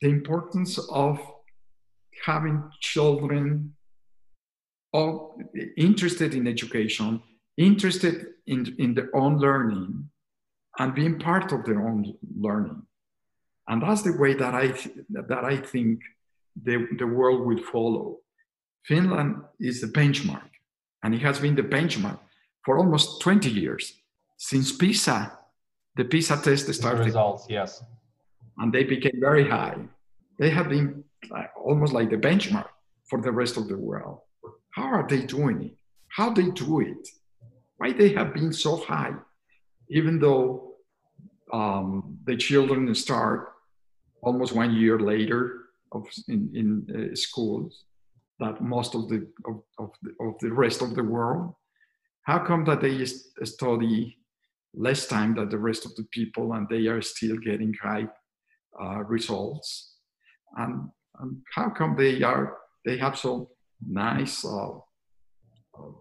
[0.00, 1.18] the importance of
[2.24, 3.74] having children
[4.92, 5.38] all
[5.76, 7.22] interested in education,
[7.56, 10.08] interested in, in their own learning,
[10.78, 12.82] and being part of their own learning.
[13.68, 14.68] And that's the way that I,
[15.10, 16.00] that I think
[16.62, 18.18] the, the world will follow.
[18.84, 20.50] Finland is the benchmark,
[21.02, 22.18] and it has been the benchmark
[22.64, 23.94] for almost 20 years
[24.36, 25.32] since PISA,
[25.96, 27.00] the PISA test started.
[27.00, 27.82] The results, yes.
[28.58, 29.76] And they became very high.
[30.38, 32.68] They have been like, almost like the benchmark
[33.08, 34.20] for the rest of the world.
[34.70, 35.76] How are they doing it?
[36.08, 37.08] How they do it?
[37.76, 39.14] Why they have been so high,
[39.88, 40.74] even though
[41.52, 43.52] um, the children start
[44.22, 47.84] almost one year later of in, in uh, schools
[48.40, 51.54] that most of the of, of the of the rest of the world.
[52.22, 54.18] How come that they study
[54.72, 58.08] less time than the rest of the people and they are still getting high
[58.80, 59.96] uh, results?
[60.56, 63.50] And, and how come they are they have so
[63.86, 64.70] nice uh,
[65.78, 65.92] uh,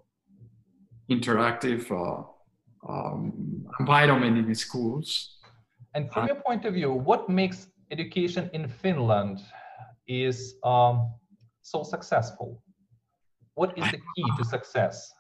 [1.10, 2.23] interactive uh,
[2.88, 5.38] um, environment in the schools.
[5.95, 9.39] And from your point of view, what makes education in Finland
[10.08, 11.13] is um,
[11.62, 12.62] so successful?
[13.56, 15.13] What is the key to success?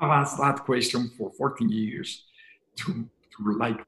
[0.00, 2.24] I've asked that question for 14 years
[2.76, 3.84] to, to like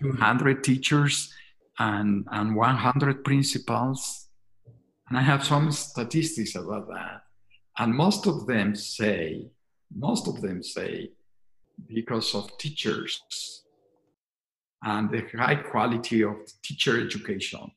[0.00, 1.32] 200 teachers
[1.78, 4.28] and, and 100 principals.
[5.12, 7.24] And I have some statistics about that.
[7.78, 9.44] And most of them say,
[9.94, 11.10] most of them say,
[11.86, 13.62] because of teachers
[14.82, 17.70] and the high quality of teacher education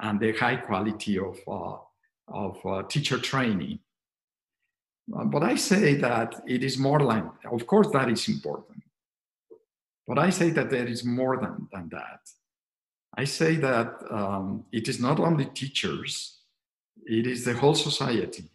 [0.00, 1.76] and the high quality of, uh,
[2.28, 3.80] of uh, teacher training.
[5.06, 8.82] But I say that it is more like, of course, that is important.
[10.08, 12.20] But I say that there is more than, than that.
[13.14, 16.38] I say that um, it is not only teachers,
[17.06, 18.52] it is the whole society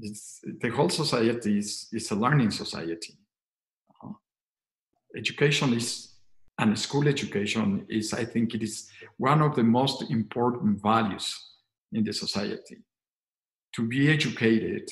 [0.00, 3.14] it's, the whole society is, is a learning society.
[4.02, 4.12] Uh,
[5.16, 6.14] education is,
[6.58, 11.34] and school education is, I think it is one of the most important values
[11.92, 12.78] in the society.
[13.76, 14.90] To be educated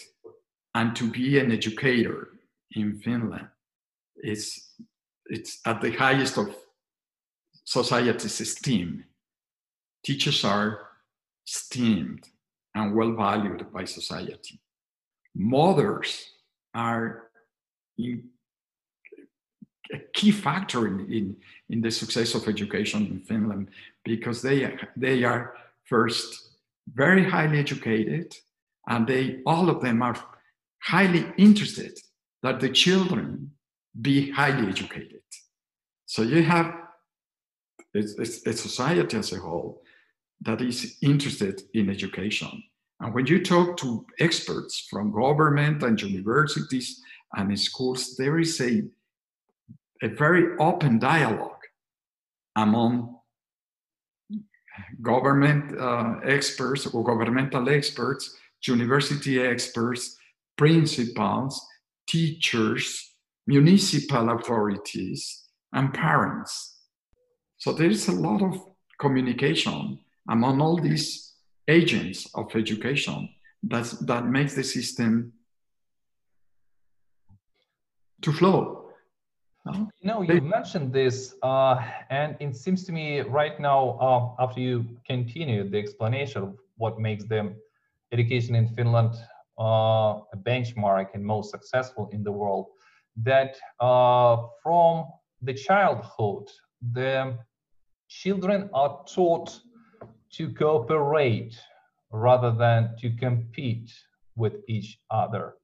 [0.75, 2.29] and to be an educator
[2.73, 3.49] in Finland
[4.23, 4.71] is
[5.27, 6.55] it's at the highest of
[7.65, 9.05] society's esteem.
[10.05, 10.86] Teachers are
[11.47, 12.29] esteemed
[12.75, 14.61] and well valued by society
[15.37, 16.31] mothers
[16.75, 17.29] are
[17.99, 18.25] in,
[19.93, 21.37] a key factor in, in,
[21.69, 23.69] in the success of education in Finland
[24.05, 25.55] because they, they are
[25.85, 26.57] first
[26.93, 28.35] very highly educated
[28.89, 30.17] and they all of them are
[30.83, 31.99] highly interested
[32.43, 33.51] that the children
[34.01, 35.23] be highly educated.
[36.07, 36.75] So you have
[37.95, 39.83] a, a, a society as a whole
[40.43, 42.63] that is interested in education.
[43.01, 47.03] And when you talk to experts from government and universities
[47.35, 48.83] and schools, there is a,
[50.03, 51.53] a very open dialogue
[52.57, 53.17] among
[55.03, 60.17] government uh, experts or governmental experts, university experts,
[60.57, 61.65] principals,
[62.07, 63.15] teachers,
[63.47, 66.79] municipal authorities, and parents.
[67.59, 68.61] So there is a lot of
[68.99, 71.35] communication among all these
[71.69, 73.29] agents of education
[73.63, 75.33] that's, that makes the system
[78.23, 78.87] to flow.
[80.03, 80.23] No?
[80.23, 85.69] You mentioned this, uh, and it seems to me right now, uh, after you continue
[85.69, 87.53] the explanation of what makes the
[88.13, 89.15] education in Finland
[89.59, 92.67] uh, a benchmark and most successful in the world,
[93.17, 95.07] that uh, from
[95.43, 96.49] the childhood,
[96.93, 97.37] the
[98.09, 99.61] children are taught
[100.33, 101.59] to cooperate
[102.11, 103.93] rather than to compete
[104.37, 105.55] with each other.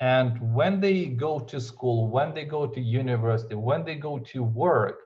[0.00, 4.42] And when they go to school, when they go to university, when they go to
[4.42, 4.98] work,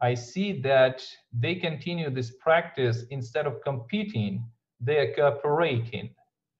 [0.00, 4.44] I see that they continue this practice instead of competing,
[4.80, 6.10] they are cooperating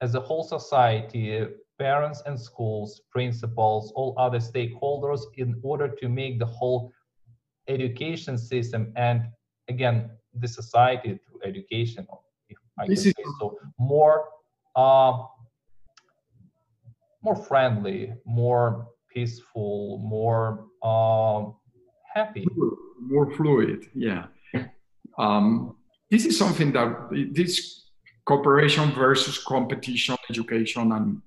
[0.01, 1.45] as a whole society,
[1.79, 6.91] parents and schools, principals, all other stakeholders in order to make the whole
[7.67, 9.23] education system and
[9.69, 10.09] again
[10.39, 12.07] the society through education,
[12.49, 14.25] if I can say so, more
[14.75, 15.23] uh,
[17.21, 21.45] more friendly, more peaceful, more uh,
[22.13, 22.45] happy,
[22.99, 23.85] more fluid.
[23.93, 24.25] Yeah.
[25.17, 25.75] Um,
[26.09, 27.91] this is something that this
[28.25, 31.21] cooperation versus competition, education, and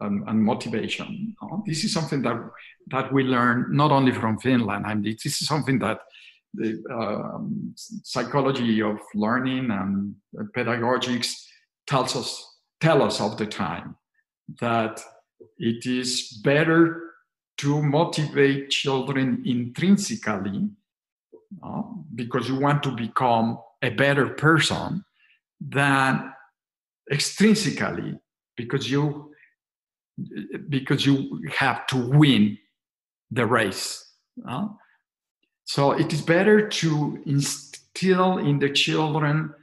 [0.00, 1.34] and, and motivation.
[1.40, 1.62] No?
[1.66, 2.38] This is something that
[2.88, 4.86] that we learn not only from Finland.
[4.86, 6.00] I mean, this is something that
[6.54, 10.14] the um, psychology of learning and
[10.54, 11.32] pedagogics
[11.86, 12.48] tells us
[12.80, 13.96] tell us all the time
[14.60, 15.00] that
[15.58, 17.12] it is better
[17.58, 20.68] to motivate children intrinsically
[21.62, 21.82] uh,
[22.14, 25.04] because you want to become a better person
[25.60, 26.32] than
[27.12, 28.18] extrinsically
[28.56, 29.30] because you
[30.68, 32.58] because you have to win
[33.30, 34.12] the race
[34.48, 34.68] uh?
[35.64, 39.54] So it is better to instill in the children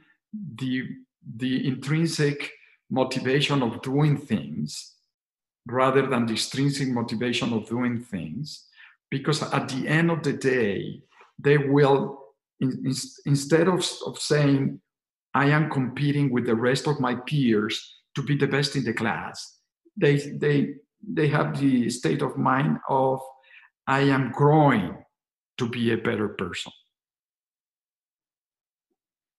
[0.56, 0.88] the
[1.36, 2.52] the intrinsic
[2.90, 4.94] motivation of doing things
[5.66, 8.66] rather than the extrinsic motivation of doing things
[9.10, 11.02] because at the end of the day
[11.38, 12.18] they will
[12.60, 12.94] in, in,
[13.26, 14.80] instead of, of saying
[15.34, 18.92] i am competing with the rest of my peers to be the best in the
[18.92, 19.58] class
[19.96, 20.74] they they
[21.06, 23.20] they have the state of mind of
[23.86, 24.96] i am growing
[25.60, 26.72] to be a better person.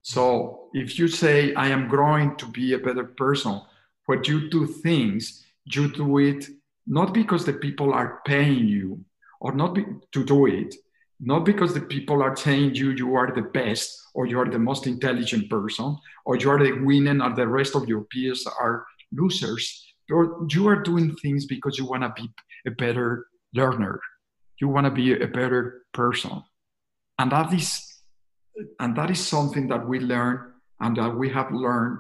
[0.01, 0.79] So mm-hmm.
[0.83, 3.61] if you say i am growing to be a better person
[4.05, 6.47] when you do things you do it
[6.87, 9.03] not because the people are paying you
[9.39, 10.75] or not be, to do it
[11.19, 14.65] not because the people are saying you you are the best or you are the
[14.69, 18.85] most intelligent person or you are the winner and the rest of your peers are
[19.11, 19.63] losers
[20.09, 22.27] you're, you are doing things because you want to be
[22.65, 23.99] a better learner
[24.61, 26.43] you want to be a better person
[27.19, 27.87] and that is
[28.79, 31.99] and that is something that we learn and that we have learned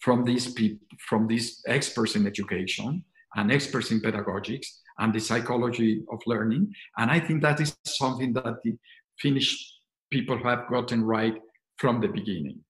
[0.00, 3.04] from these people from these experts in education
[3.36, 4.66] and experts in pedagogics
[4.98, 6.74] and the psychology of learning.
[6.96, 8.76] And I think that is something that the
[9.20, 9.74] Finnish
[10.10, 11.34] people have gotten right
[11.76, 12.60] from the beginning.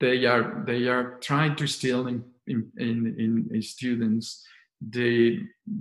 [0.00, 4.44] They are they are trying to instill in in, in, in students
[4.90, 5.40] the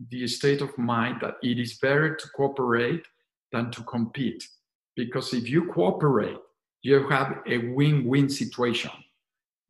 [0.09, 3.05] the state of mind that it is better to cooperate
[3.51, 4.47] than to compete.
[4.95, 6.37] Because if you cooperate,
[6.81, 8.91] you have a win-win situation.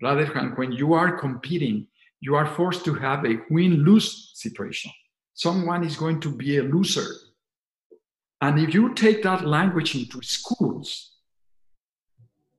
[0.02, 1.88] Rather than when you are competing,
[2.20, 4.92] you are forced to have a win-lose situation
[5.34, 7.08] someone is going to be a loser.
[8.42, 11.12] And if you take that language into schools,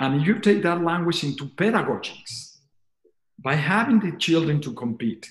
[0.00, 2.58] and you take that language into pedagogics,
[3.38, 5.28] by having the children to compete,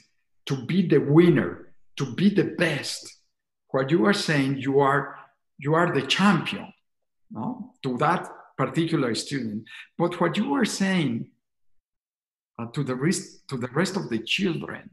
[0.52, 3.20] to be the winner, to be the best,
[3.70, 5.18] what you are saying, you are
[5.58, 6.68] you are the champion,
[7.32, 7.74] no?
[7.84, 8.28] to that
[8.58, 9.64] particular student.
[9.98, 11.28] But what you are saying
[12.60, 14.90] uh, to the rest to the rest of the children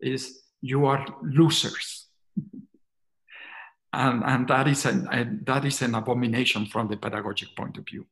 [0.00, 0.22] is
[0.62, 2.06] you are losers.
[3.92, 8.06] and, and that, is an, that is an abomination from the pedagogic point of view.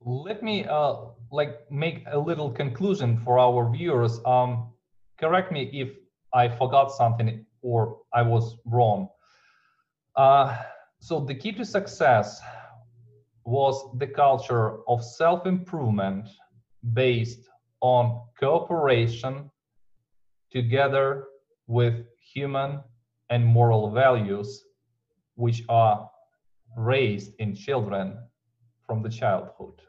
[0.00, 0.96] Let me uh,
[1.30, 4.20] like make a little conclusion for our viewers.
[4.24, 4.73] Um,
[5.18, 5.90] correct me if
[6.32, 9.08] I forgot something or I was wrong.
[10.16, 10.56] Uh,
[11.00, 12.40] so the key to success
[13.44, 16.28] was the culture of self-improvement
[16.92, 17.48] based
[17.80, 19.50] on cooperation
[20.50, 21.24] together
[21.66, 22.80] with human
[23.30, 24.64] and moral values
[25.34, 26.08] which are
[26.76, 28.18] raised in children
[28.86, 29.80] from the childhood.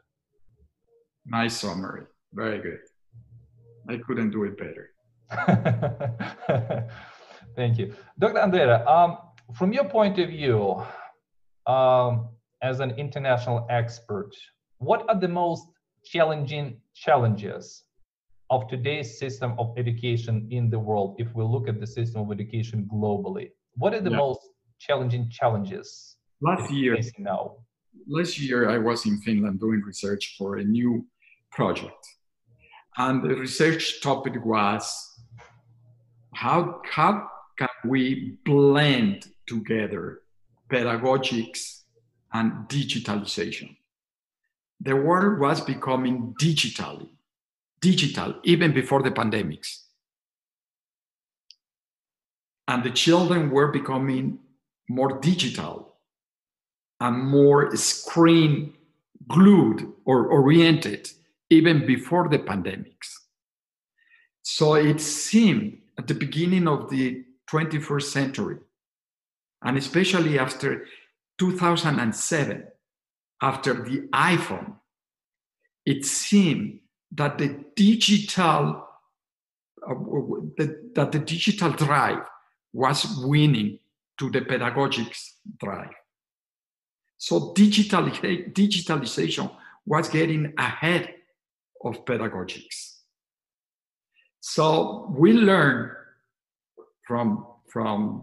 [1.24, 2.04] Nice summary.
[2.32, 2.80] Very good.
[3.88, 4.90] I couldn't do it better.
[7.56, 7.94] Thank you.
[8.18, 8.38] Dr.
[8.38, 9.18] Andere, um,
[9.54, 10.82] from your point of view,
[11.66, 12.28] um,
[12.62, 14.34] as an international expert,
[14.78, 15.66] what are the most
[16.04, 17.84] challenging challenges
[18.50, 22.30] of today's system of education in the world if we look at the system of
[22.30, 24.16] education globally what are the yeah.
[24.16, 24.40] most
[24.78, 27.56] challenging challenges last year now
[28.06, 31.04] last year i was in finland doing research for a new
[31.50, 32.06] project
[32.98, 34.84] and the research topic was
[36.36, 37.28] how, how
[37.58, 40.22] can we blend together
[40.70, 41.82] pedagogics
[42.32, 43.76] and digitalization
[44.80, 47.08] the world was becoming digitally
[47.80, 49.82] digital even before the pandemics.
[52.68, 54.40] And the children were becoming
[54.88, 55.96] more digital
[57.00, 58.74] and more screen
[59.28, 61.10] glued or oriented
[61.50, 63.08] even before the pandemics.
[64.42, 68.56] So it seemed at the beginning of the 21st century,
[69.62, 70.86] and especially after
[71.38, 72.64] 2007,
[73.42, 74.74] after the iPhone,
[75.84, 76.80] it seemed
[77.12, 78.82] that the digital
[79.88, 79.94] uh,
[80.56, 82.22] the, that the digital drive
[82.72, 83.78] was winning
[84.18, 85.94] to the pedagogics drive.
[87.18, 89.50] So digital, digitalization
[89.86, 91.14] was getting ahead
[91.84, 92.95] of pedagogics.
[94.48, 95.90] So we learn
[97.04, 98.22] from, from,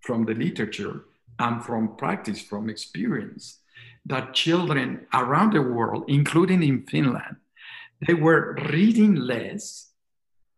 [0.00, 1.04] from the literature
[1.38, 3.58] and from practice, from experience,
[4.06, 7.36] that children around the world, including in Finland,
[8.06, 9.90] they were reading less,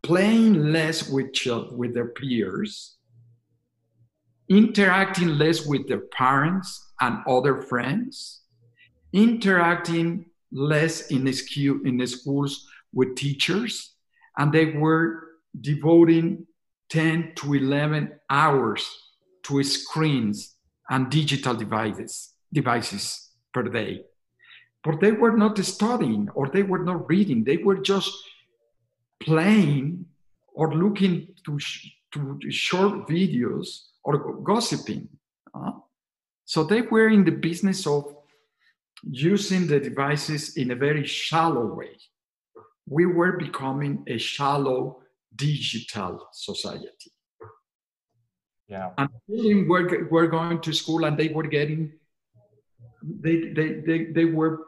[0.05, 1.33] playing less with,
[1.73, 2.99] with their peers,
[4.49, 8.43] interacting less with their parents and other friends,
[9.13, 13.95] interacting less in school, in the schools with teachers,
[14.37, 15.29] and they were
[15.61, 16.47] devoting
[16.91, 18.87] 10 to 11 hours
[19.45, 20.55] to screens
[20.91, 24.05] and digital devices, devices per day.
[24.85, 27.45] But they were not studying or they were not reading.
[27.45, 28.13] They were just
[29.21, 30.07] playing
[30.55, 35.09] or looking to, sh- to short videos or gossiping.
[35.55, 35.73] Uh,
[36.45, 38.15] so they were in the business of
[39.03, 41.97] using the devices in a very shallow way.
[42.89, 45.03] We were becoming a shallow
[45.35, 47.13] digital society.
[48.69, 48.91] Yeah.
[48.99, 51.93] And children were, were going to school and they were getting,
[53.03, 54.61] they, they, they, they were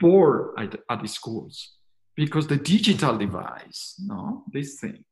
[0.00, 1.76] bored at, at the schools
[2.16, 5.04] because the digital device, no, this thing,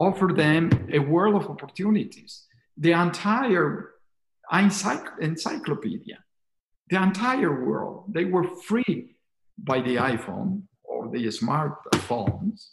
[0.00, 2.46] offered them a world of opportunities.
[2.76, 3.90] The entire
[4.52, 6.18] encycl- encyclopedia,
[6.90, 9.16] the entire world, they were free
[9.56, 10.62] by the iPhone
[11.04, 12.68] or the smartphones,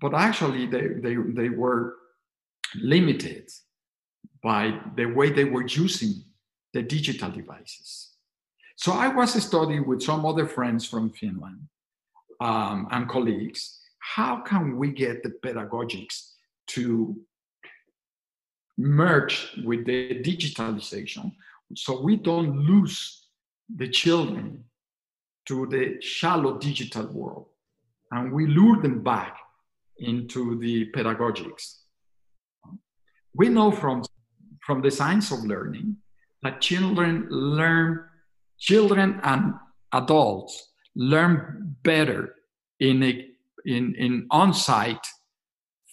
[0.00, 1.96] but actually they, they, they were
[2.74, 3.50] limited
[4.42, 6.24] by the way they were using
[6.72, 8.10] the digital devices.
[8.76, 11.60] So I was studying with some other friends from Finland
[12.40, 13.78] um, and colleagues.
[13.98, 16.32] How can we get the pedagogics
[16.68, 17.16] to
[18.78, 21.32] merge with the digitalization
[21.76, 23.26] so we don't lose
[23.76, 24.64] the children
[25.46, 27.46] to the shallow digital world
[28.12, 29.36] and we lure them back
[29.98, 31.80] into the pedagogics.
[33.34, 34.02] We know from,
[34.66, 35.96] from the science of learning
[36.42, 38.04] that children learn,
[38.58, 39.54] children and
[39.92, 42.34] adults learn better
[42.78, 43.26] in a
[43.66, 45.06] in, in on-site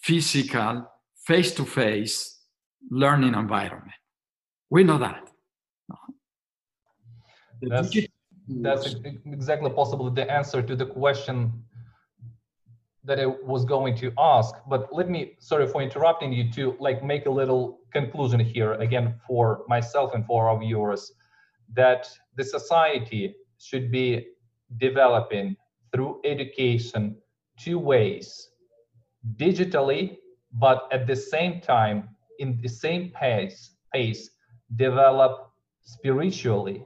[0.02, 0.90] physical
[1.26, 2.40] face-to-face
[2.90, 3.92] learning environment
[4.70, 5.28] we know that
[7.60, 7.94] The that's,
[8.48, 8.94] that's
[9.26, 11.52] exactly possibly the answer to the question
[13.04, 17.02] that I was going to ask, but let me, sorry for interrupting you, to like
[17.02, 21.12] make a little conclusion here again for myself and for our viewers,
[21.74, 24.26] that the society should be
[24.78, 25.56] developing
[25.92, 27.16] through education
[27.58, 28.50] two ways,
[29.36, 30.18] digitally,
[30.52, 34.30] but at the same time, in the same pace, pace
[34.76, 35.50] develop
[35.82, 36.84] spiritually.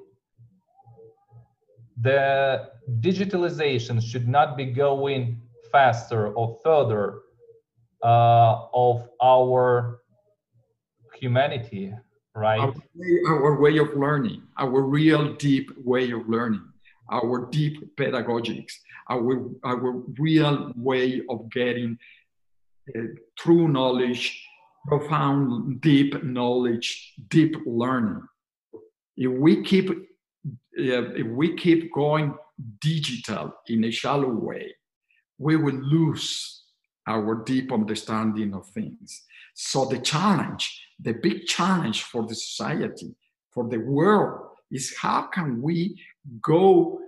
[2.01, 2.71] The
[3.01, 5.41] digitalization should not be going
[5.71, 7.21] faster or further
[8.03, 10.01] uh, of our
[11.15, 11.93] humanity,
[12.35, 12.61] right?
[12.61, 16.67] Our way, our way of learning, our real deep way of learning,
[17.11, 18.73] our deep pedagogics,
[19.11, 21.99] our, our real way of getting
[22.97, 23.01] uh,
[23.39, 24.45] true knowledge,
[24.87, 28.23] profound, deep knowledge, deep learning.
[29.17, 29.91] If we keep,
[30.47, 32.35] Uh, we keep going
[32.81, 34.75] digital in a shallow way,
[35.39, 36.65] we will lose
[37.07, 39.23] our deep understanding of things.
[39.55, 43.15] So the challenge, the big challenge for the society,
[43.51, 46.01] for the world, is how can we
[46.41, 46.99] go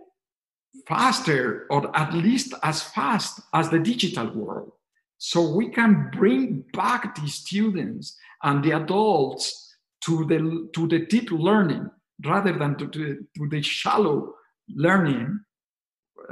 [0.86, 4.72] faster or at least as fast as the digital world
[5.18, 9.74] so we can bring back the students and the adults
[10.04, 11.88] to the to the deep learning
[12.24, 14.34] rather than to, to, to the shallow
[14.68, 15.40] learning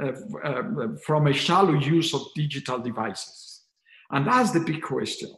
[0.01, 0.11] uh,
[0.43, 0.63] uh,
[1.05, 3.63] from a shallow use of digital devices
[4.11, 5.29] and that's the big question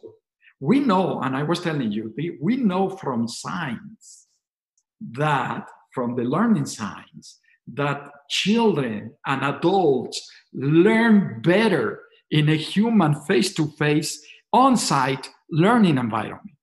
[0.60, 4.28] we know and i was telling you we know from science
[5.00, 7.38] that from the learning science
[7.74, 15.98] that children and adults learn better in a human face to face, on site learning
[15.98, 16.56] environment.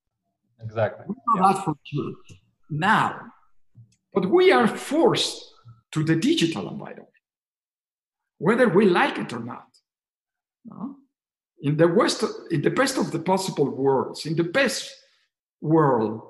[0.61, 1.05] Exactly.
[1.07, 1.53] We know yeah.
[1.53, 2.13] that for sure.
[2.69, 3.19] Now,
[4.13, 5.53] but we are forced
[5.91, 7.09] to the digital environment,
[8.37, 9.67] whether we like it or not.
[10.65, 10.95] No?
[11.61, 14.93] In the West, in the best of the possible worlds, in the best
[15.61, 16.21] world,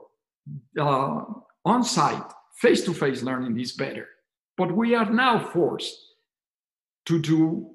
[0.80, 1.22] uh,
[1.66, 2.24] on site,
[2.56, 4.08] face to face learning is better.
[4.58, 5.98] But we are now forced
[7.08, 7.72] to do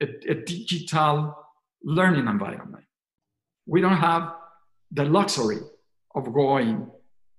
[0.00, 1.36] a, a digital
[1.82, 2.84] learning environment.
[3.66, 4.32] We don't have
[4.90, 5.60] the luxury
[6.14, 6.90] of going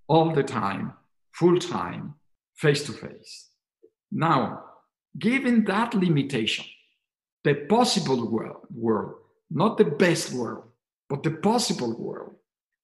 [0.07, 0.93] all the time,
[1.37, 2.15] full time,
[2.55, 3.49] face to face.
[4.11, 4.63] Now,
[5.17, 6.65] given that limitation,
[7.43, 9.15] the possible world, world,
[9.49, 10.63] not the best world,
[11.09, 12.35] but the possible world,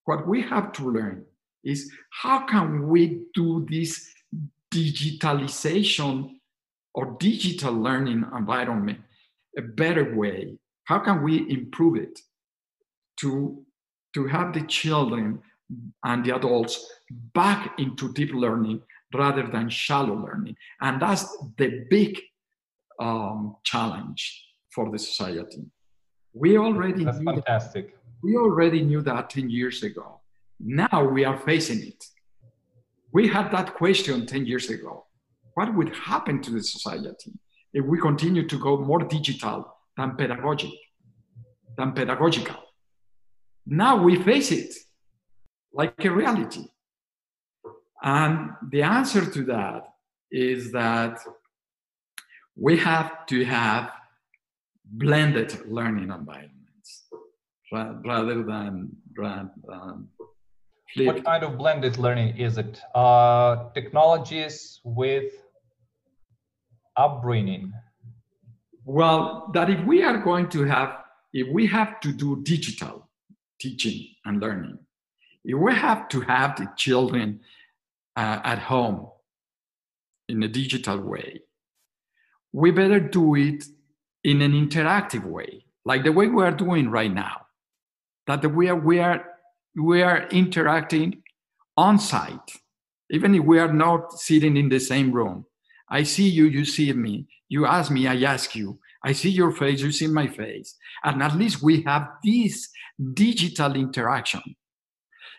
[0.04, 1.24] what we have to learn
[1.64, 4.12] is how can we do this
[4.72, 6.30] digitalization
[6.94, 9.00] or digital learning environment
[9.56, 10.58] a better way?
[10.84, 12.18] How can we improve it
[13.20, 13.64] to,
[14.14, 15.40] to have the children
[16.04, 16.86] and the adults
[17.34, 18.82] back into deep learning
[19.14, 20.56] rather than shallow learning?
[20.80, 21.24] And that's
[21.56, 22.20] the big
[23.00, 24.44] um, challenge
[24.74, 25.64] for the society.
[26.32, 27.92] We already That's knew fantastic.
[27.92, 30.20] That, we already knew that 10 years ago.
[30.58, 32.04] Now we are facing it.
[33.12, 35.06] We had that question 10 years ago.
[35.54, 37.32] What would happen to the society
[37.74, 40.72] if we continue to go more digital than pedagogic,
[41.76, 42.56] than pedagogical?
[43.66, 44.74] Now we face it
[45.72, 46.66] like a reality.
[48.02, 49.84] And the answer to that
[50.30, 51.20] is that
[52.56, 53.90] we have to have
[54.84, 57.08] blended learning environments
[57.72, 60.08] rather than, rather than
[60.96, 62.80] what kind of blended learning is it?
[62.94, 65.32] Uh, technologies with
[66.96, 67.72] upbringing?
[68.84, 70.98] Well, that if we are going to have,
[71.32, 73.08] if we have to do digital
[73.60, 74.78] teaching and learning,
[75.44, 77.40] we have to have the children
[78.16, 79.08] uh, at home
[80.28, 81.40] in a digital way,
[82.52, 83.64] we better do it
[84.24, 87.46] in an interactive way, like the way we are doing right now.
[88.26, 89.24] That we are, we are
[89.74, 91.22] we are interacting
[91.76, 92.60] on site,
[93.10, 95.46] even if we are not sitting in the same room.
[95.88, 97.26] I see you, you see me.
[97.48, 98.78] You ask me, I ask you.
[99.04, 100.76] I see your face, you see my face.
[101.02, 102.68] And at least we have this
[103.14, 104.42] digital interaction.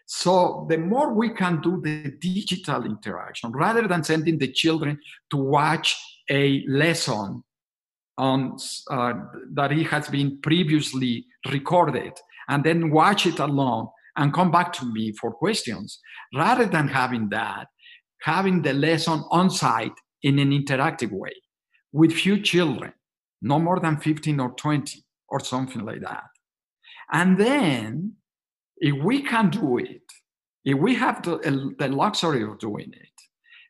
[0.05, 4.99] So the more we can do the digital interaction, rather than sending the children
[5.31, 5.95] to watch
[6.29, 7.43] a lesson
[8.17, 8.57] on
[8.91, 9.13] uh,
[9.53, 12.13] that it has been previously recorded
[12.47, 13.87] and then watch it alone
[14.17, 15.99] and come back to me for questions
[16.35, 17.65] rather than having that
[18.21, 21.33] having the lesson on site in an interactive way
[21.91, 22.93] with few children
[23.43, 26.23] no more than 15 or 20 or something like that.
[27.11, 28.13] And then
[28.83, 30.03] if we can do it
[30.65, 33.17] if we have the, the luxury of doing it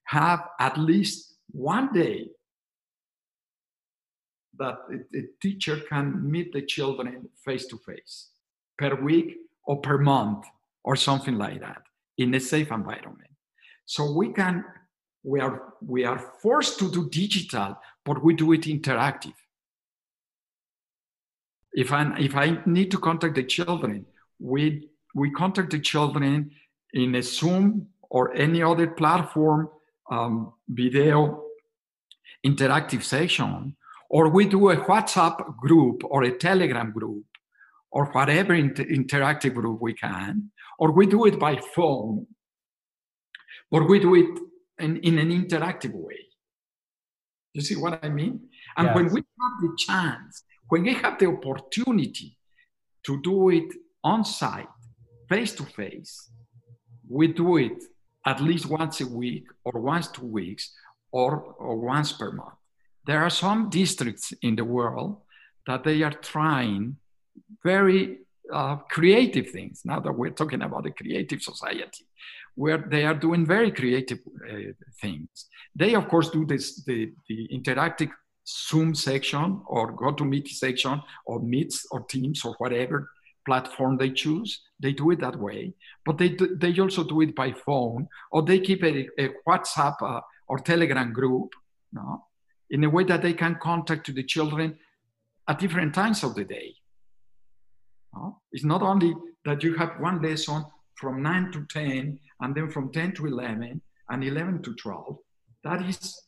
[0.05, 2.30] have at least one day
[4.57, 8.30] that a teacher can meet the children face to face
[8.78, 10.45] per week or per month
[10.84, 11.84] or something like that
[12.18, 13.32] in a safe environment.
[13.86, 14.66] So we can,
[15.24, 19.34] we are, we are forced to do digital, but we do it interactive.
[21.72, 24.05] If I, if I need to contact the children,
[24.39, 26.51] we, we contact the children
[26.93, 29.70] in a Zoom or any other platform
[30.11, 31.43] um, video
[32.45, 33.76] interactive session,
[34.09, 37.26] or we do a WhatsApp group or a Telegram group
[37.91, 42.28] or whatever inter- interactive group we can, or we do it by phone,
[43.72, 44.39] or we do it
[44.80, 46.20] in, in an interactive way.
[47.53, 48.49] You see what I mean?
[48.78, 48.95] And yes.
[48.95, 52.38] when we have the chance, when we have the opportunity
[53.05, 53.72] to do it
[54.03, 54.68] on site,
[55.34, 56.29] face to face,
[57.09, 57.79] we do it
[58.31, 60.63] at least once a week or once two weeks
[61.11, 61.31] or,
[61.65, 62.59] or once per month.
[63.07, 65.11] There are some districts in the world
[65.67, 66.97] that they are trying
[67.63, 68.19] very
[68.53, 69.81] uh, creative things.
[69.84, 72.05] Now that we're talking about a creative society,
[72.55, 74.19] where they are doing very creative
[74.51, 75.47] uh, things.
[75.75, 78.11] They, of course, do this the, the interactive
[78.47, 83.09] Zoom section or GoToMeet section or Meets or Teams or whatever
[83.46, 84.62] platform they choose.
[84.80, 85.74] They do it that way,
[86.06, 89.96] but they do, they also do it by phone or they keep a, a WhatsApp
[90.02, 91.54] uh, or Telegram group,
[91.91, 92.26] no,
[92.70, 94.78] in a way that they can contact to the children
[95.48, 96.76] at different times of the day.
[98.14, 98.41] No?
[98.52, 99.14] It's not only
[99.46, 100.66] that you have one lesson
[100.96, 105.18] from 9 to 10 and then from 10 to 11 and 11 to 12
[105.64, 106.22] that is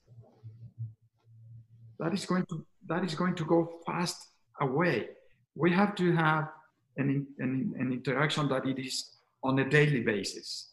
[1.99, 4.17] that is going to that is going to go fast
[4.61, 5.07] away
[5.55, 6.49] we have to have
[6.97, 9.11] an, an, an interaction that it is
[9.43, 10.71] on a daily basis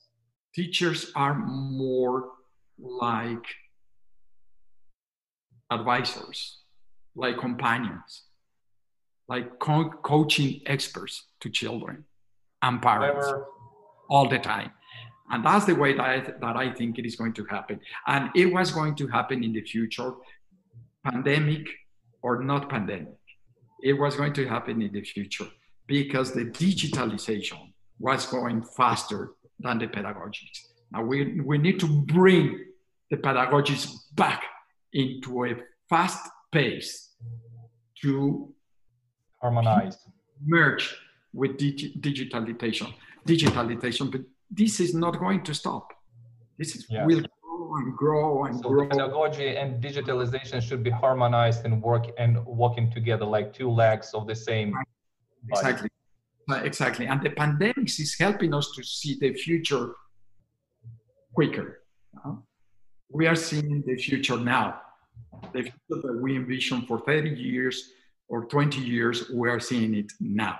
[0.55, 2.31] teachers are more
[2.79, 3.45] like
[5.71, 6.59] advisors
[7.15, 8.23] like companions
[9.29, 12.05] like co- coaching experts to children
[12.63, 13.47] and parents Never.
[14.09, 14.71] all the time.
[15.31, 17.81] And that's the way that I, th- that I think it is going to happen.
[18.07, 20.13] And it was going to happen in the future,
[21.05, 21.67] pandemic
[22.23, 23.17] or not pandemic.
[23.83, 25.49] It was going to happen in the future
[25.87, 30.59] because the digitalization was going faster than the pedagogics.
[30.93, 32.59] Now we, we need to bring
[33.11, 34.43] the pedagogics back
[34.93, 35.55] into a
[35.89, 37.11] fast pace
[38.03, 38.53] to
[39.41, 39.99] Harmonize.
[40.45, 40.95] merge
[41.33, 42.93] with digi- digitalization.
[43.27, 44.21] Digitalization, but
[44.51, 45.89] this is not going to stop.
[46.59, 47.07] This is, Yeah.
[47.07, 48.89] will grow and grow and So grow.
[48.89, 54.27] pedagogy and digitalization should be harmonized and work and working together like two legs of
[54.27, 54.75] the same.
[55.43, 55.61] Body.
[55.61, 55.89] Exactly.
[56.51, 57.07] Uh, Exactly.
[57.07, 59.95] And the pandemics is helping us to see the future
[61.35, 61.83] quicker.
[62.25, 62.35] uh,
[63.11, 64.81] We are seeing the future now.
[65.53, 67.91] The future that we envision for 30 years
[68.29, 70.59] or 20 years, we are seeing it now.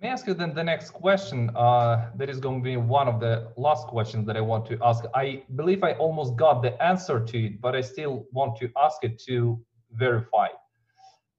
[0.00, 1.50] May I ask you then the next question?
[1.56, 4.78] Uh, that is going to be one of the last questions that I want to
[4.82, 5.04] ask.
[5.14, 9.02] I believe I almost got the answer to it, but I still want to ask
[9.02, 9.58] it to
[9.92, 10.48] verify.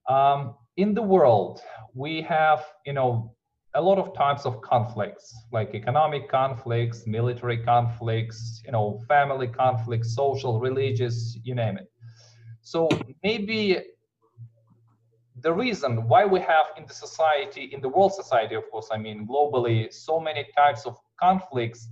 [0.09, 1.61] Um, in the world,
[1.93, 3.33] we have, you know,
[3.75, 10.15] a lot of types of conflicts, like economic conflicts, military conflicts, you know, family conflicts,
[10.15, 11.91] social, religious, you name it.
[12.61, 12.87] So
[13.23, 13.79] maybe
[15.41, 18.97] the reason why we have in the society, in the world society, of course, I
[18.97, 21.89] mean globally, so many types of conflicts,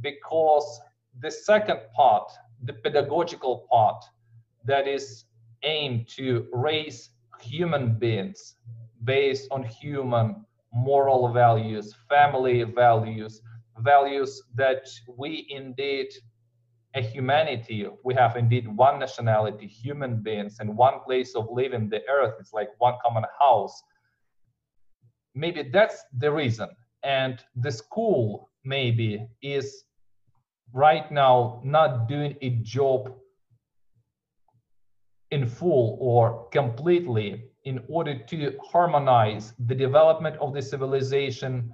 [0.00, 0.80] because
[1.20, 2.30] the second part,
[2.64, 4.02] the pedagogical part,
[4.64, 5.24] that is
[5.62, 7.10] aimed to raise
[7.40, 8.56] human beings
[9.04, 13.42] based on human moral values, family values,
[13.78, 16.08] values that we indeed
[16.94, 22.00] a humanity we have indeed one nationality human beings and one place of living the
[22.08, 23.82] earth it's like one common house.
[25.34, 26.70] Maybe that's the reason.
[27.02, 29.84] And the school maybe is
[30.72, 33.14] right now not doing a job
[35.30, 41.72] in full or completely in order to harmonize the development of the civilization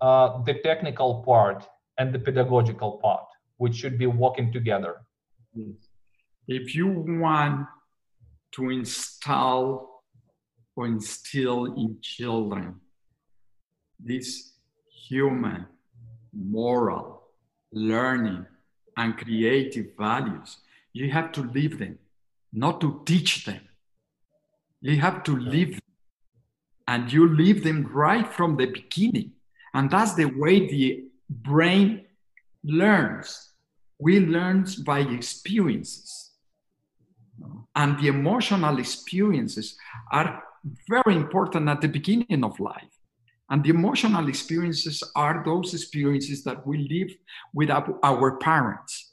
[0.00, 1.68] uh, the technical part
[1.98, 3.24] and the pedagogical part
[3.56, 4.96] which should be working together.
[6.46, 7.66] If you want
[8.52, 10.04] to install
[10.76, 12.80] or instill in children
[13.98, 14.52] this
[15.08, 15.66] human,
[16.32, 17.24] moral,
[17.72, 18.46] learning,
[18.96, 20.58] and creative values,
[20.92, 21.98] you have to live them,
[22.52, 23.60] not to teach them.
[24.80, 25.80] You have to live them.
[26.86, 29.32] And you live them right from the beginning.
[29.74, 32.06] And that's the way the brain
[32.64, 33.50] learns.
[33.98, 36.30] We learn by experiences.
[37.76, 39.76] And the emotional experiences
[40.10, 40.42] are
[40.88, 42.98] very important at the beginning of life.
[43.50, 47.14] And the emotional experiences are those experiences that we live
[47.52, 49.12] with our parents.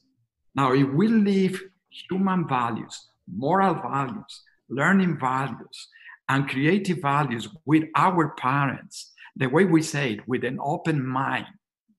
[0.54, 5.88] Now, if we live human values, moral values, learning values,
[6.30, 11.46] and creative values with our parents, the way we say it, with an open mind,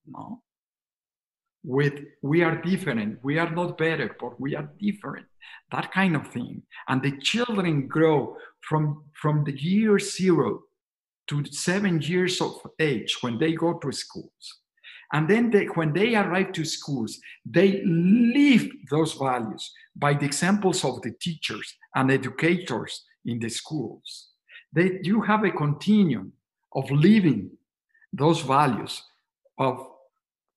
[0.07, 0.43] no?
[1.67, 3.19] with we are different.
[3.23, 5.27] We are not better but we are different.
[5.73, 6.63] That kind of thing.
[6.89, 10.63] And the children grow from from the year zero
[11.27, 14.61] to seven years of age when they go to schools
[15.13, 20.85] and then they, when they arrive to schools they live those values by the examples
[20.85, 24.29] of the teachers and educators in the schools
[24.73, 26.33] they you have a continuum
[26.75, 27.51] of living
[28.13, 29.03] those values
[29.59, 29.87] of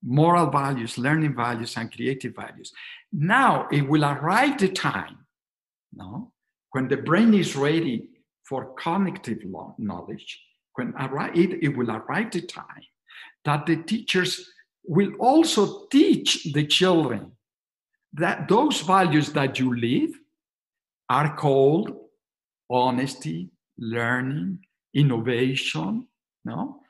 [0.04, 2.72] moral values, learning values, and creative values.
[3.12, 5.26] Now it will arrive the time,
[5.94, 6.32] no,
[6.72, 8.10] when the brain is ready
[8.48, 9.40] for cognitive
[9.78, 10.42] knowledge.
[10.76, 12.84] When it, it will arrive the time
[13.46, 14.52] that the teachers
[14.86, 17.32] will also teach the children
[18.14, 20.12] that those values that you live
[21.10, 21.92] are called
[22.70, 24.60] honesty, learning,
[24.94, 26.08] innovation,
[26.46, 26.82] no,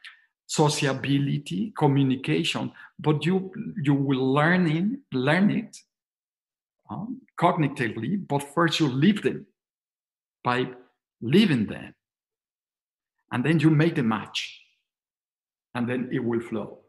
[0.48, 5.78] sociability, communication, but you you will learn in learn it
[6.90, 9.46] um, cognitively, but first you live them
[10.44, 10.68] by
[11.22, 11.94] living them,
[13.32, 14.59] and then you make the match,
[15.76, 16.80] and then it will flow.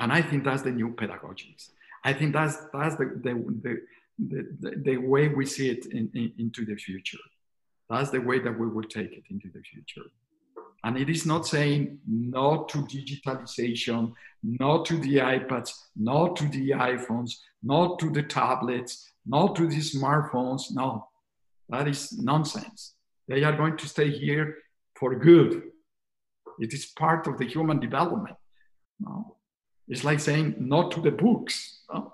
[0.00, 1.70] And I think that's the new pedagogics.
[2.04, 3.80] I think that's that's the the
[4.18, 7.18] the, the, the way we see it in, in, into the future.
[7.88, 10.08] That's the way that we will take it into the future.
[10.84, 14.12] And it is not saying no to digitalization,
[14.42, 19.76] no to the iPads, no to the iPhones, no to the tablets, no to the
[19.76, 20.72] smartphones.
[20.72, 21.08] No,
[21.68, 22.94] that is nonsense.
[23.26, 24.58] They are going to stay here
[24.94, 25.62] for good.
[26.58, 28.36] It is part of the human development.
[29.00, 29.36] No?
[29.86, 31.82] It's like saying no to the books.
[31.92, 32.12] No?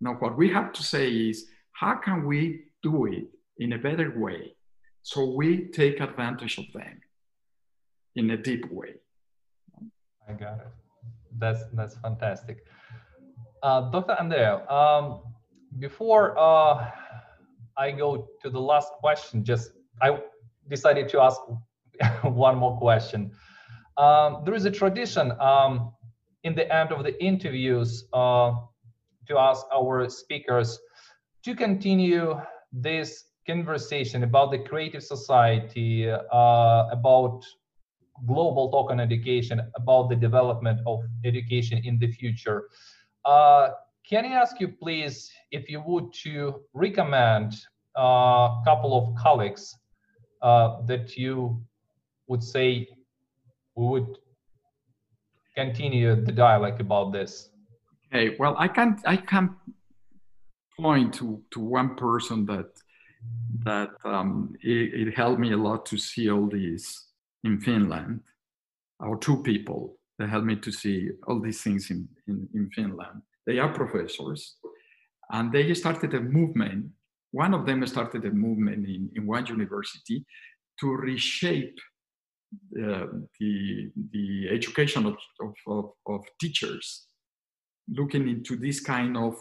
[0.00, 3.24] Now, what we have to say is how can we do it
[3.58, 4.54] in a better way
[5.02, 7.00] so we take advantage of them?
[8.16, 8.94] in a deep way.
[10.28, 10.72] I got it.
[11.38, 12.64] That's that's fantastic.
[13.62, 14.16] Uh, Dr.
[14.18, 15.22] Andere, um,
[15.78, 16.90] before uh,
[17.76, 20.18] I go to the last question, just I
[20.68, 21.40] decided to ask
[22.22, 23.30] one more question.
[23.96, 25.92] Um, there is a tradition um,
[26.44, 28.52] in the end of the interviews uh,
[29.28, 30.78] to ask our speakers
[31.44, 32.40] to continue
[32.72, 37.44] this conversation about the creative society, uh, about
[38.26, 42.68] global talk on education, about the development of education in the future.
[43.24, 43.70] Uh,
[44.08, 47.54] can I ask you, please, if you would to recommend
[47.96, 49.74] a uh, couple of colleagues
[50.42, 51.62] uh, that you
[52.30, 52.86] would say
[53.74, 54.18] we would
[55.56, 57.50] continue the dialogue about this?
[58.06, 59.52] Okay, well, I can't I can't
[60.78, 62.70] point to to one person that
[63.64, 66.86] that um, it, it helped me a lot to see all these
[67.42, 68.20] in Finland,
[69.00, 73.22] or two people that helped me to see all these things in, in, in Finland.
[73.46, 74.56] They are professors,
[75.30, 76.86] and they started a movement.
[77.32, 80.24] One of them started a movement in, in one university
[80.80, 81.78] to reshape
[82.72, 87.06] the, the education of, of, of, of, teachers,
[87.88, 89.36] looking into this kind of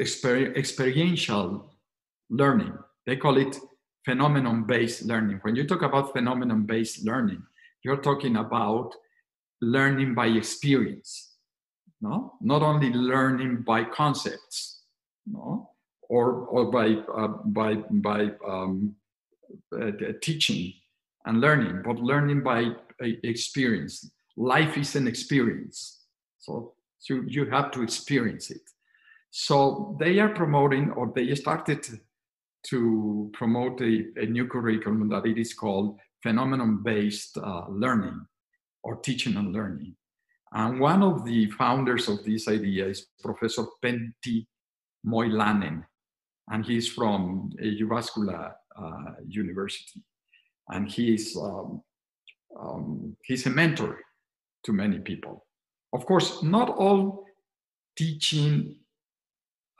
[0.00, 1.70] exper- experiential
[2.30, 2.72] learning.
[3.06, 3.58] They call it
[4.04, 5.40] phenomenon based learning.
[5.42, 7.42] When you talk about phenomenon based learning,
[7.82, 8.92] you're talking about
[9.60, 11.36] learning by experience,
[12.00, 12.34] no?
[12.40, 14.82] Not only learning by concepts,
[15.26, 15.70] no?
[16.10, 18.94] Or, or by, uh, by, by um,
[19.74, 19.90] uh,
[20.22, 20.74] teaching
[21.26, 24.10] and learning, but learning by experience.
[24.36, 26.00] Life is an experience.
[26.38, 28.62] So, so you have to experience it.
[29.30, 31.86] So they are promoting, or they started
[32.68, 38.26] to promote a, a new curriculum that it is called phenomenon-based uh, learning
[38.82, 39.96] or teaching and learning.
[40.52, 44.46] And one of the founders of this idea is Professor Pentti
[45.04, 45.84] Moilanen,
[46.48, 50.02] and he's from Jyväskylä uh, University.
[50.68, 51.82] And he's, um,
[52.58, 53.98] um, he's a mentor
[54.64, 55.46] to many people.
[55.92, 57.24] Of course, not all
[57.96, 58.76] teaching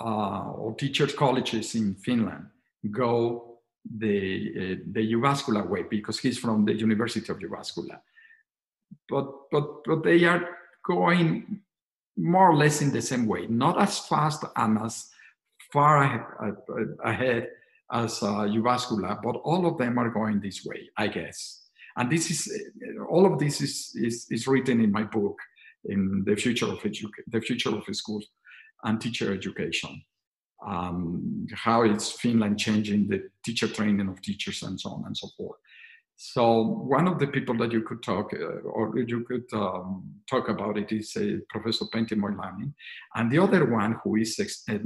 [0.01, 2.47] uh, or teachers colleges in Finland
[2.91, 3.59] go
[3.99, 8.01] the uh, the Jyväskylä way because he's from the University of Jyväskylä.
[9.09, 10.49] But but but they are
[10.83, 11.61] going
[12.17, 15.11] more or less in the same way, not as fast and as
[15.73, 16.05] far
[17.05, 17.49] ahead
[17.95, 21.71] as Jyväskylä, but all of them are going this way, I guess.
[21.97, 22.49] And this is
[23.09, 25.39] all of this is is, is written in my book,
[25.85, 28.27] in the future of education, the future of schools
[28.83, 30.03] and teacher education
[30.67, 35.29] um, how is Finland changing the teacher training of teachers and so on and so
[35.37, 35.59] forth.
[36.17, 40.49] So one of the people that you could talk uh, or you could um, talk
[40.49, 42.73] about it is uh, Professor Pentti Moilanen,
[43.17, 44.81] and the other one who is a,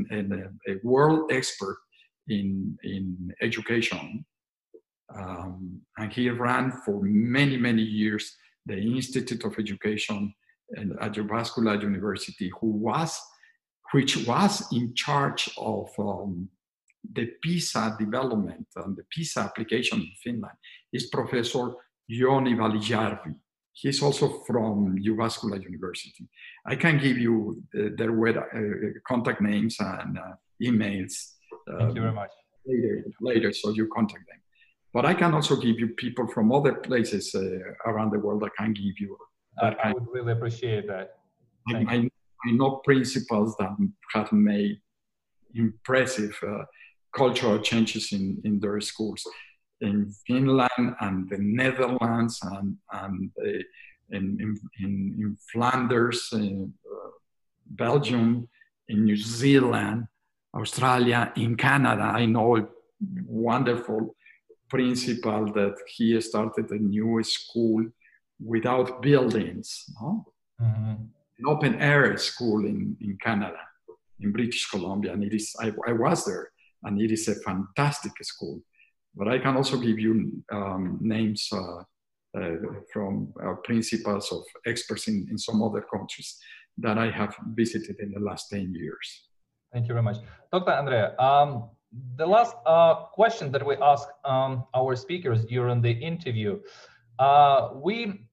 [0.72, 1.78] a world expert
[2.28, 4.24] in in education,
[5.14, 10.34] um, and he ran for many many years the Institute of Education
[11.00, 13.20] at Jyväskylä University, who was
[13.94, 16.48] which was in charge of um,
[17.14, 20.56] the PISA development and the PISA application in Finland,
[20.92, 21.74] is Professor
[22.10, 23.34] Jouni Välijärvi.
[23.72, 26.28] He's also from Jyväskylä University.
[26.66, 31.37] I can give you the, their web, uh, contact names and uh, emails.
[31.70, 32.30] Um, Thank you very much.
[32.66, 34.40] Later, later, so you contact them.
[34.92, 37.40] But I can also give you people from other places uh,
[37.86, 38.42] around the world.
[38.44, 39.16] I can give you.
[39.60, 41.16] I, I would really appreciate that.
[41.68, 42.10] I, I,
[42.46, 43.70] I know principals that
[44.14, 44.80] have made
[45.54, 46.64] impressive uh,
[47.14, 49.26] cultural changes in, in their schools
[49.80, 53.62] in Finland and the Netherlands and, and uh,
[54.10, 57.10] in, in, in, Flanders, in uh,
[57.66, 58.48] Belgium,
[58.88, 60.06] in New Zealand,
[60.54, 62.02] Australia, in Canada.
[62.02, 62.66] I know a
[63.26, 64.14] wonderful
[64.68, 67.86] principal that he started a new school
[68.40, 69.84] without buildings.
[70.00, 70.26] No?
[70.60, 71.04] Mm-hmm
[71.38, 73.60] an open air school in, in Canada,
[74.20, 75.12] in British Columbia.
[75.12, 76.50] And it is, I, I was there,
[76.82, 78.60] and it is a fantastic school.
[79.14, 81.82] But I can also give you um, names uh,
[82.38, 82.56] uh,
[82.92, 86.38] from uh, principals of experts in, in some other countries
[86.76, 89.27] that I have visited in the last 10 years.
[89.72, 90.18] Thank you very much.
[90.52, 90.70] Dr.
[90.72, 91.70] Andere, um,
[92.16, 96.60] the last uh, question that we ask um, our speakers during the interview,
[97.18, 98.26] uh, we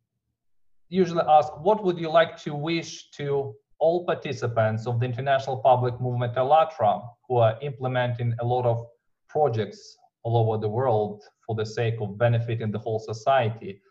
[0.89, 5.99] usually ask, what would you like to wish to all participants of the International Public
[5.99, 8.85] Movement ALLATRA who are implementing a lot of
[9.27, 13.81] projects all over the world for the sake of benefiting the whole society.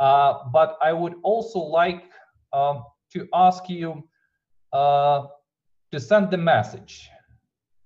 [0.00, 2.04] Uh, but I would also like
[2.52, 4.02] um, to ask you
[4.72, 5.26] uh,
[5.92, 7.08] to send the message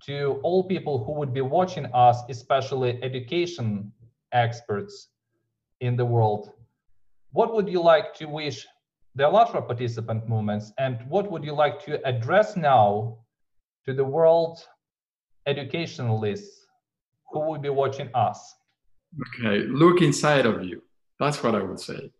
[0.07, 3.93] to all people who would be watching us, especially education
[4.33, 5.09] experts
[5.81, 6.53] in the world,
[7.31, 8.67] what would you like to wish
[9.15, 13.19] the ALLATRA participant movements and what would you like to address now
[13.85, 14.67] to the world
[15.47, 16.67] educationalists
[17.31, 18.55] who would be watching us?
[19.21, 20.83] Okay, look inside of you.
[21.19, 22.11] That's what I would say.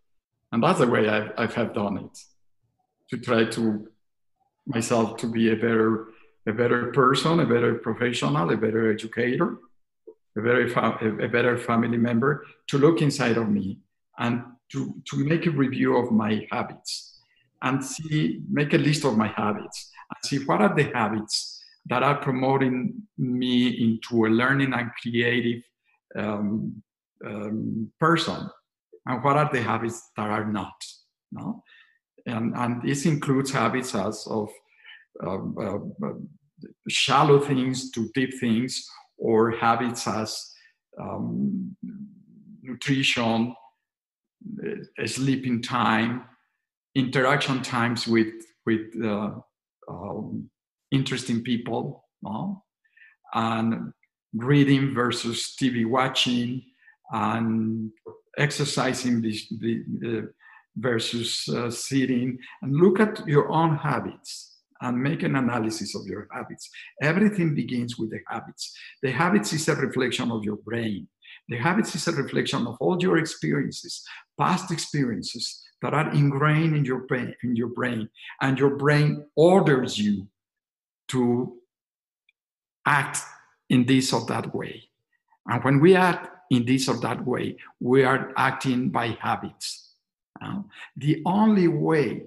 [0.51, 2.19] And that's the way I've, I've done it
[3.09, 3.87] to try to
[4.65, 6.07] myself to be a better
[6.45, 9.57] a better person, a better professional, a better educator,
[10.35, 13.79] a very a better family member, to look inside of me
[14.19, 17.19] and to, to make a review of my habits
[17.61, 22.03] and see, make a list of my habits and see what are the habits that
[22.03, 25.61] are promoting me into a learning and creative
[26.15, 26.81] um,
[27.25, 28.49] um, person
[29.05, 30.73] and what are the habits that are not.
[31.31, 31.63] No?
[32.25, 34.49] And, and this includes habits as of
[35.25, 36.09] um, uh,
[36.87, 40.53] shallow things to deep things, or habits as
[40.99, 41.75] um,
[42.61, 43.55] nutrition,
[44.63, 46.23] uh, sleeping time,
[46.95, 48.33] interaction times with
[48.65, 49.31] with uh,
[49.89, 50.49] um,
[50.91, 52.63] interesting people, no?
[53.33, 53.91] and
[54.33, 56.63] reading versus TV watching,
[57.11, 57.91] and
[58.37, 60.33] exercising the, the
[60.75, 66.27] versus uh, sitting, and look at your own habits and make an analysis of your
[66.31, 66.69] habits.
[67.01, 68.75] Everything begins with the habits.
[69.01, 71.07] The habits is a reflection of your brain.
[71.47, 74.03] The habits is a reflection of all your experiences,
[74.39, 78.09] past experiences that are ingrained in your brain, in your brain,
[78.41, 80.27] and your brain orders you
[81.09, 81.57] to
[82.85, 83.19] act
[83.69, 84.83] in this or that way.
[85.47, 89.82] And when we act in this or that way, we are acting by habits.
[90.41, 90.61] Uh,
[90.97, 92.23] the only way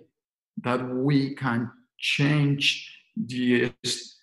[0.63, 3.73] that we can change the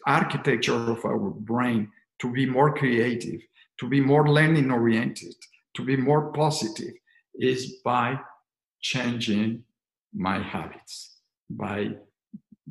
[0.05, 3.41] architecture of our brain to be more creative,
[3.79, 5.35] to be more learning oriented,
[5.75, 6.93] to be more positive
[7.39, 8.19] is by
[8.81, 9.63] changing
[10.13, 11.17] my habits,
[11.49, 11.91] by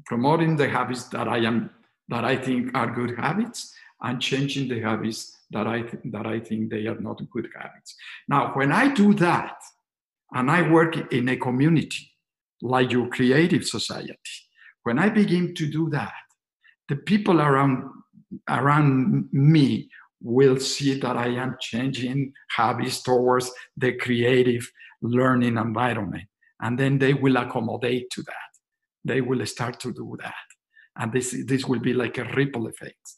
[0.07, 1.71] promoting the habits that I am
[2.09, 6.41] that I think are good habits and changing the habits that I th- that I
[6.41, 7.95] think they are not good habits.
[8.29, 9.57] Now, when I do that,
[10.35, 12.11] and I work in a community
[12.63, 14.17] like your creative society,
[14.85, 16.13] when I begin to do that,
[16.89, 17.85] the people around
[18.49, 19.91] around me
[20.23, 24.67] will see that I am changing habits towards the creative
[25.03, 26.25] learning environment.
[26.61, 28.51] And then they will accommodate to that.
[29.05, 30.35] They will start to do that.
[30.97, 33.17] And this, this will be like a ripple effect.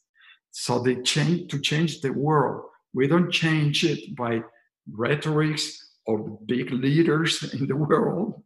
[0.50, 2.64] So they change to change the world.
[2.94, 4.42] We don't change it by
[4.90, 8.42] rhetorics or the big leaders in the world.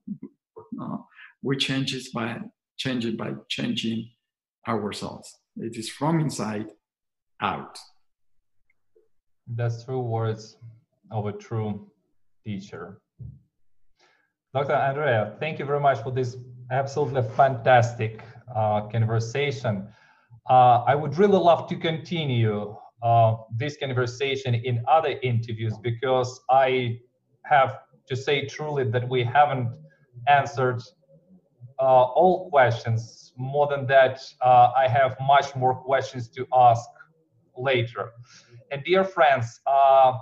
[0.72, 1.06] No,
[1.42, 2.40] we change it by
[3.16, 4.10] by changing
[4.68, 5.36] ourselves.
[5.56, 6.66] It is from inside
[7.42, 7.78] out.
[9.48, 10.56] That's true words
[11.10, 11.90] of a true
[12.44, 13.00] teacher.
[14.54, 14.72] Dr.
[14.72, 16.36] Andere, thank you very much for this
[16.70, 18.22] absolutely fantastic
[18.54, 19.88] uh, conversation.
[20.48, 27.00] Uh, I would really love to continue uh, this conversation in other interviews because I
[27.48, 29.68] have to say truly that we haven't
[30.26, 30.82] answered
[31.80, 33.32] uh, all questions.
[33.36, 36.88] More than that, uh, I have much more questions to ask
[37.56, 38.10] later.
[38.70, 40.18] And dear friends, uh,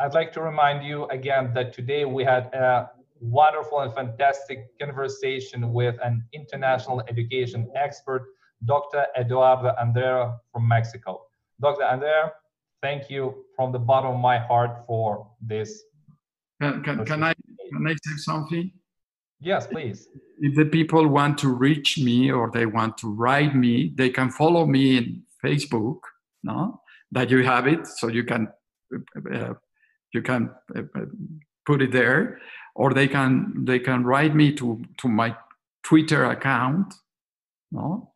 [0.00, 5.72] I'd like to remind you again that today we had a wonderful and fantastic conversation
[5.72, 8.26] with an international education expert,
[8.64, 9.06] Dr.
[9.18, 11.22] Eduardo Andere from Mexico.
[11.60, 11.82] Dr.
[11.82, 12.32] Andere,
[12.80, 15.84] thank you from the bottom of my heart for this.
[16.60, 17.32] Can, can, can I,
[17.72, 18.70] can I say something?
[19.40, 20.06] Yes, please.
[20.40, 24.30] If the people want to reach me or they want to write me, they can
[24.30, 26.00] follow me in Facebook,
[26.42, 26.80] no?
[27.12, 28.48] That you have it, so you can
[29.32, 29.54] uh,
[30.12, 30.82] you can uh,
[31.66, 32.38] put it there,
[32.74, 35.34] or they can they can write me to to my
[35.82, 36.94] Twitter account,
[37.72, 38.12] no?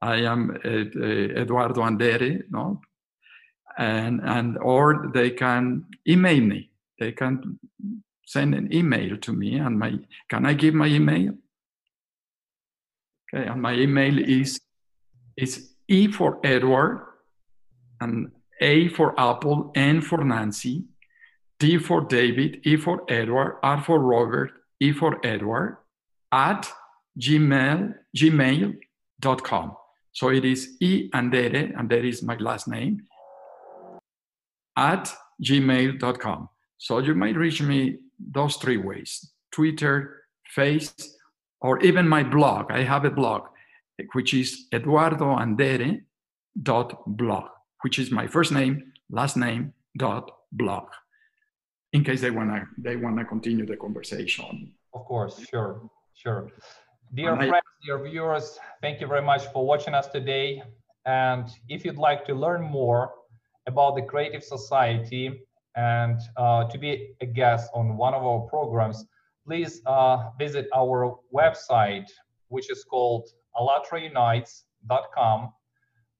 [0.00, 2.80] I am uh, uh Eduardo Andere, no?
[3.76, 6.70] And and or they can email me.
[6.98, 7.58] They can
[8.28, 11.32] send an email to me and my can i give my email?
[13.34, 14.60] Okay and my email is
[15.36, 17.06] is e for edward
[18.00, 18.30] and
[18.60, 20.84] a for apple n for nancy
[21.58, 25.78] d for david e for edward r for robert e for edward
[26.32, 26.70] at
[27.18, 29.76] gmail gmail.com
[30.12, 33.00] so it is e and andere and that is my last name
[34.76, 36.48] at gmail.com
[36.78, 40.22] so you might reach me those three ways Twitter,
[40.54, 40.94] Face,
[41.60, 42.70] or even my blog.
[42.70, 43.42] I have a blog,
[44.14, 46.00] which is eduardoandere.com.
[46.62, 47.46] dot blog,
[47.82, 50.86] which is my first name, last name dot blog,
[51.92, 54.72] in case they wanna they wanna continue the conversation.
[54.94, 56.50] Of course, sure, sure.
[57.14, 60.62] Dear And I- friends, dear viewers, thank you very much for watching us today.
[61.06, 63.12] And if you'd like to learn more
[63.66, 65.40] about the Creative Society
[65.78, 69.06] and uh, to be a guest on one of our programs,
[69.46, 72.10] please uh, visit our website,
[72.48, 75.52] which is called allatraunites.com.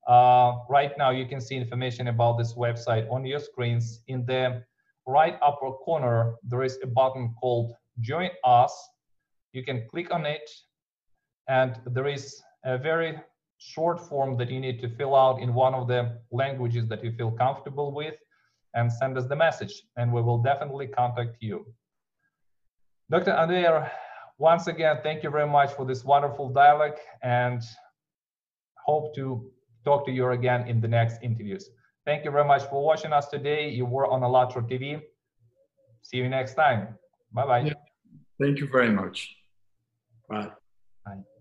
[0.07, 4.01] Uh, right now, you can see information about this website on your screens.
[4.07, 4.63] In the
[5.07, 8.73] right upper corner, there is a button called Join Us.
[9.53, 10.49] You can click on it,
[11.49, 13.19] and there is a very
[13.59, 17.11] short form that you need to fill out in one of the languages that you
[17.11, 18.15] feel comfortable with
[18.79, 21.57] and send us the message, and we will definitely contact you.
[23.11, 23.33] Dr.
[23.33, 23.91] Andere,
[24.39, 27.61] once again, thank you very much for this wonderful dialogue and
[28.87, 29.51] hope to
[29.85, 31.65] talk to you again in the next interviews.
[32.07, 33.69] Thank you very much for watching us today.
[33.69, 35.03] You were on ALLATRA TV.
[36.03, 36.81] See you next time.
[37.33, 37.65] Bye-bye.
[37.71, 37.73] Yeah.
[38.41, 39.17] Thank you very much.
[40.31, 40.51] Bye.
[41.05, 41.38] Bye.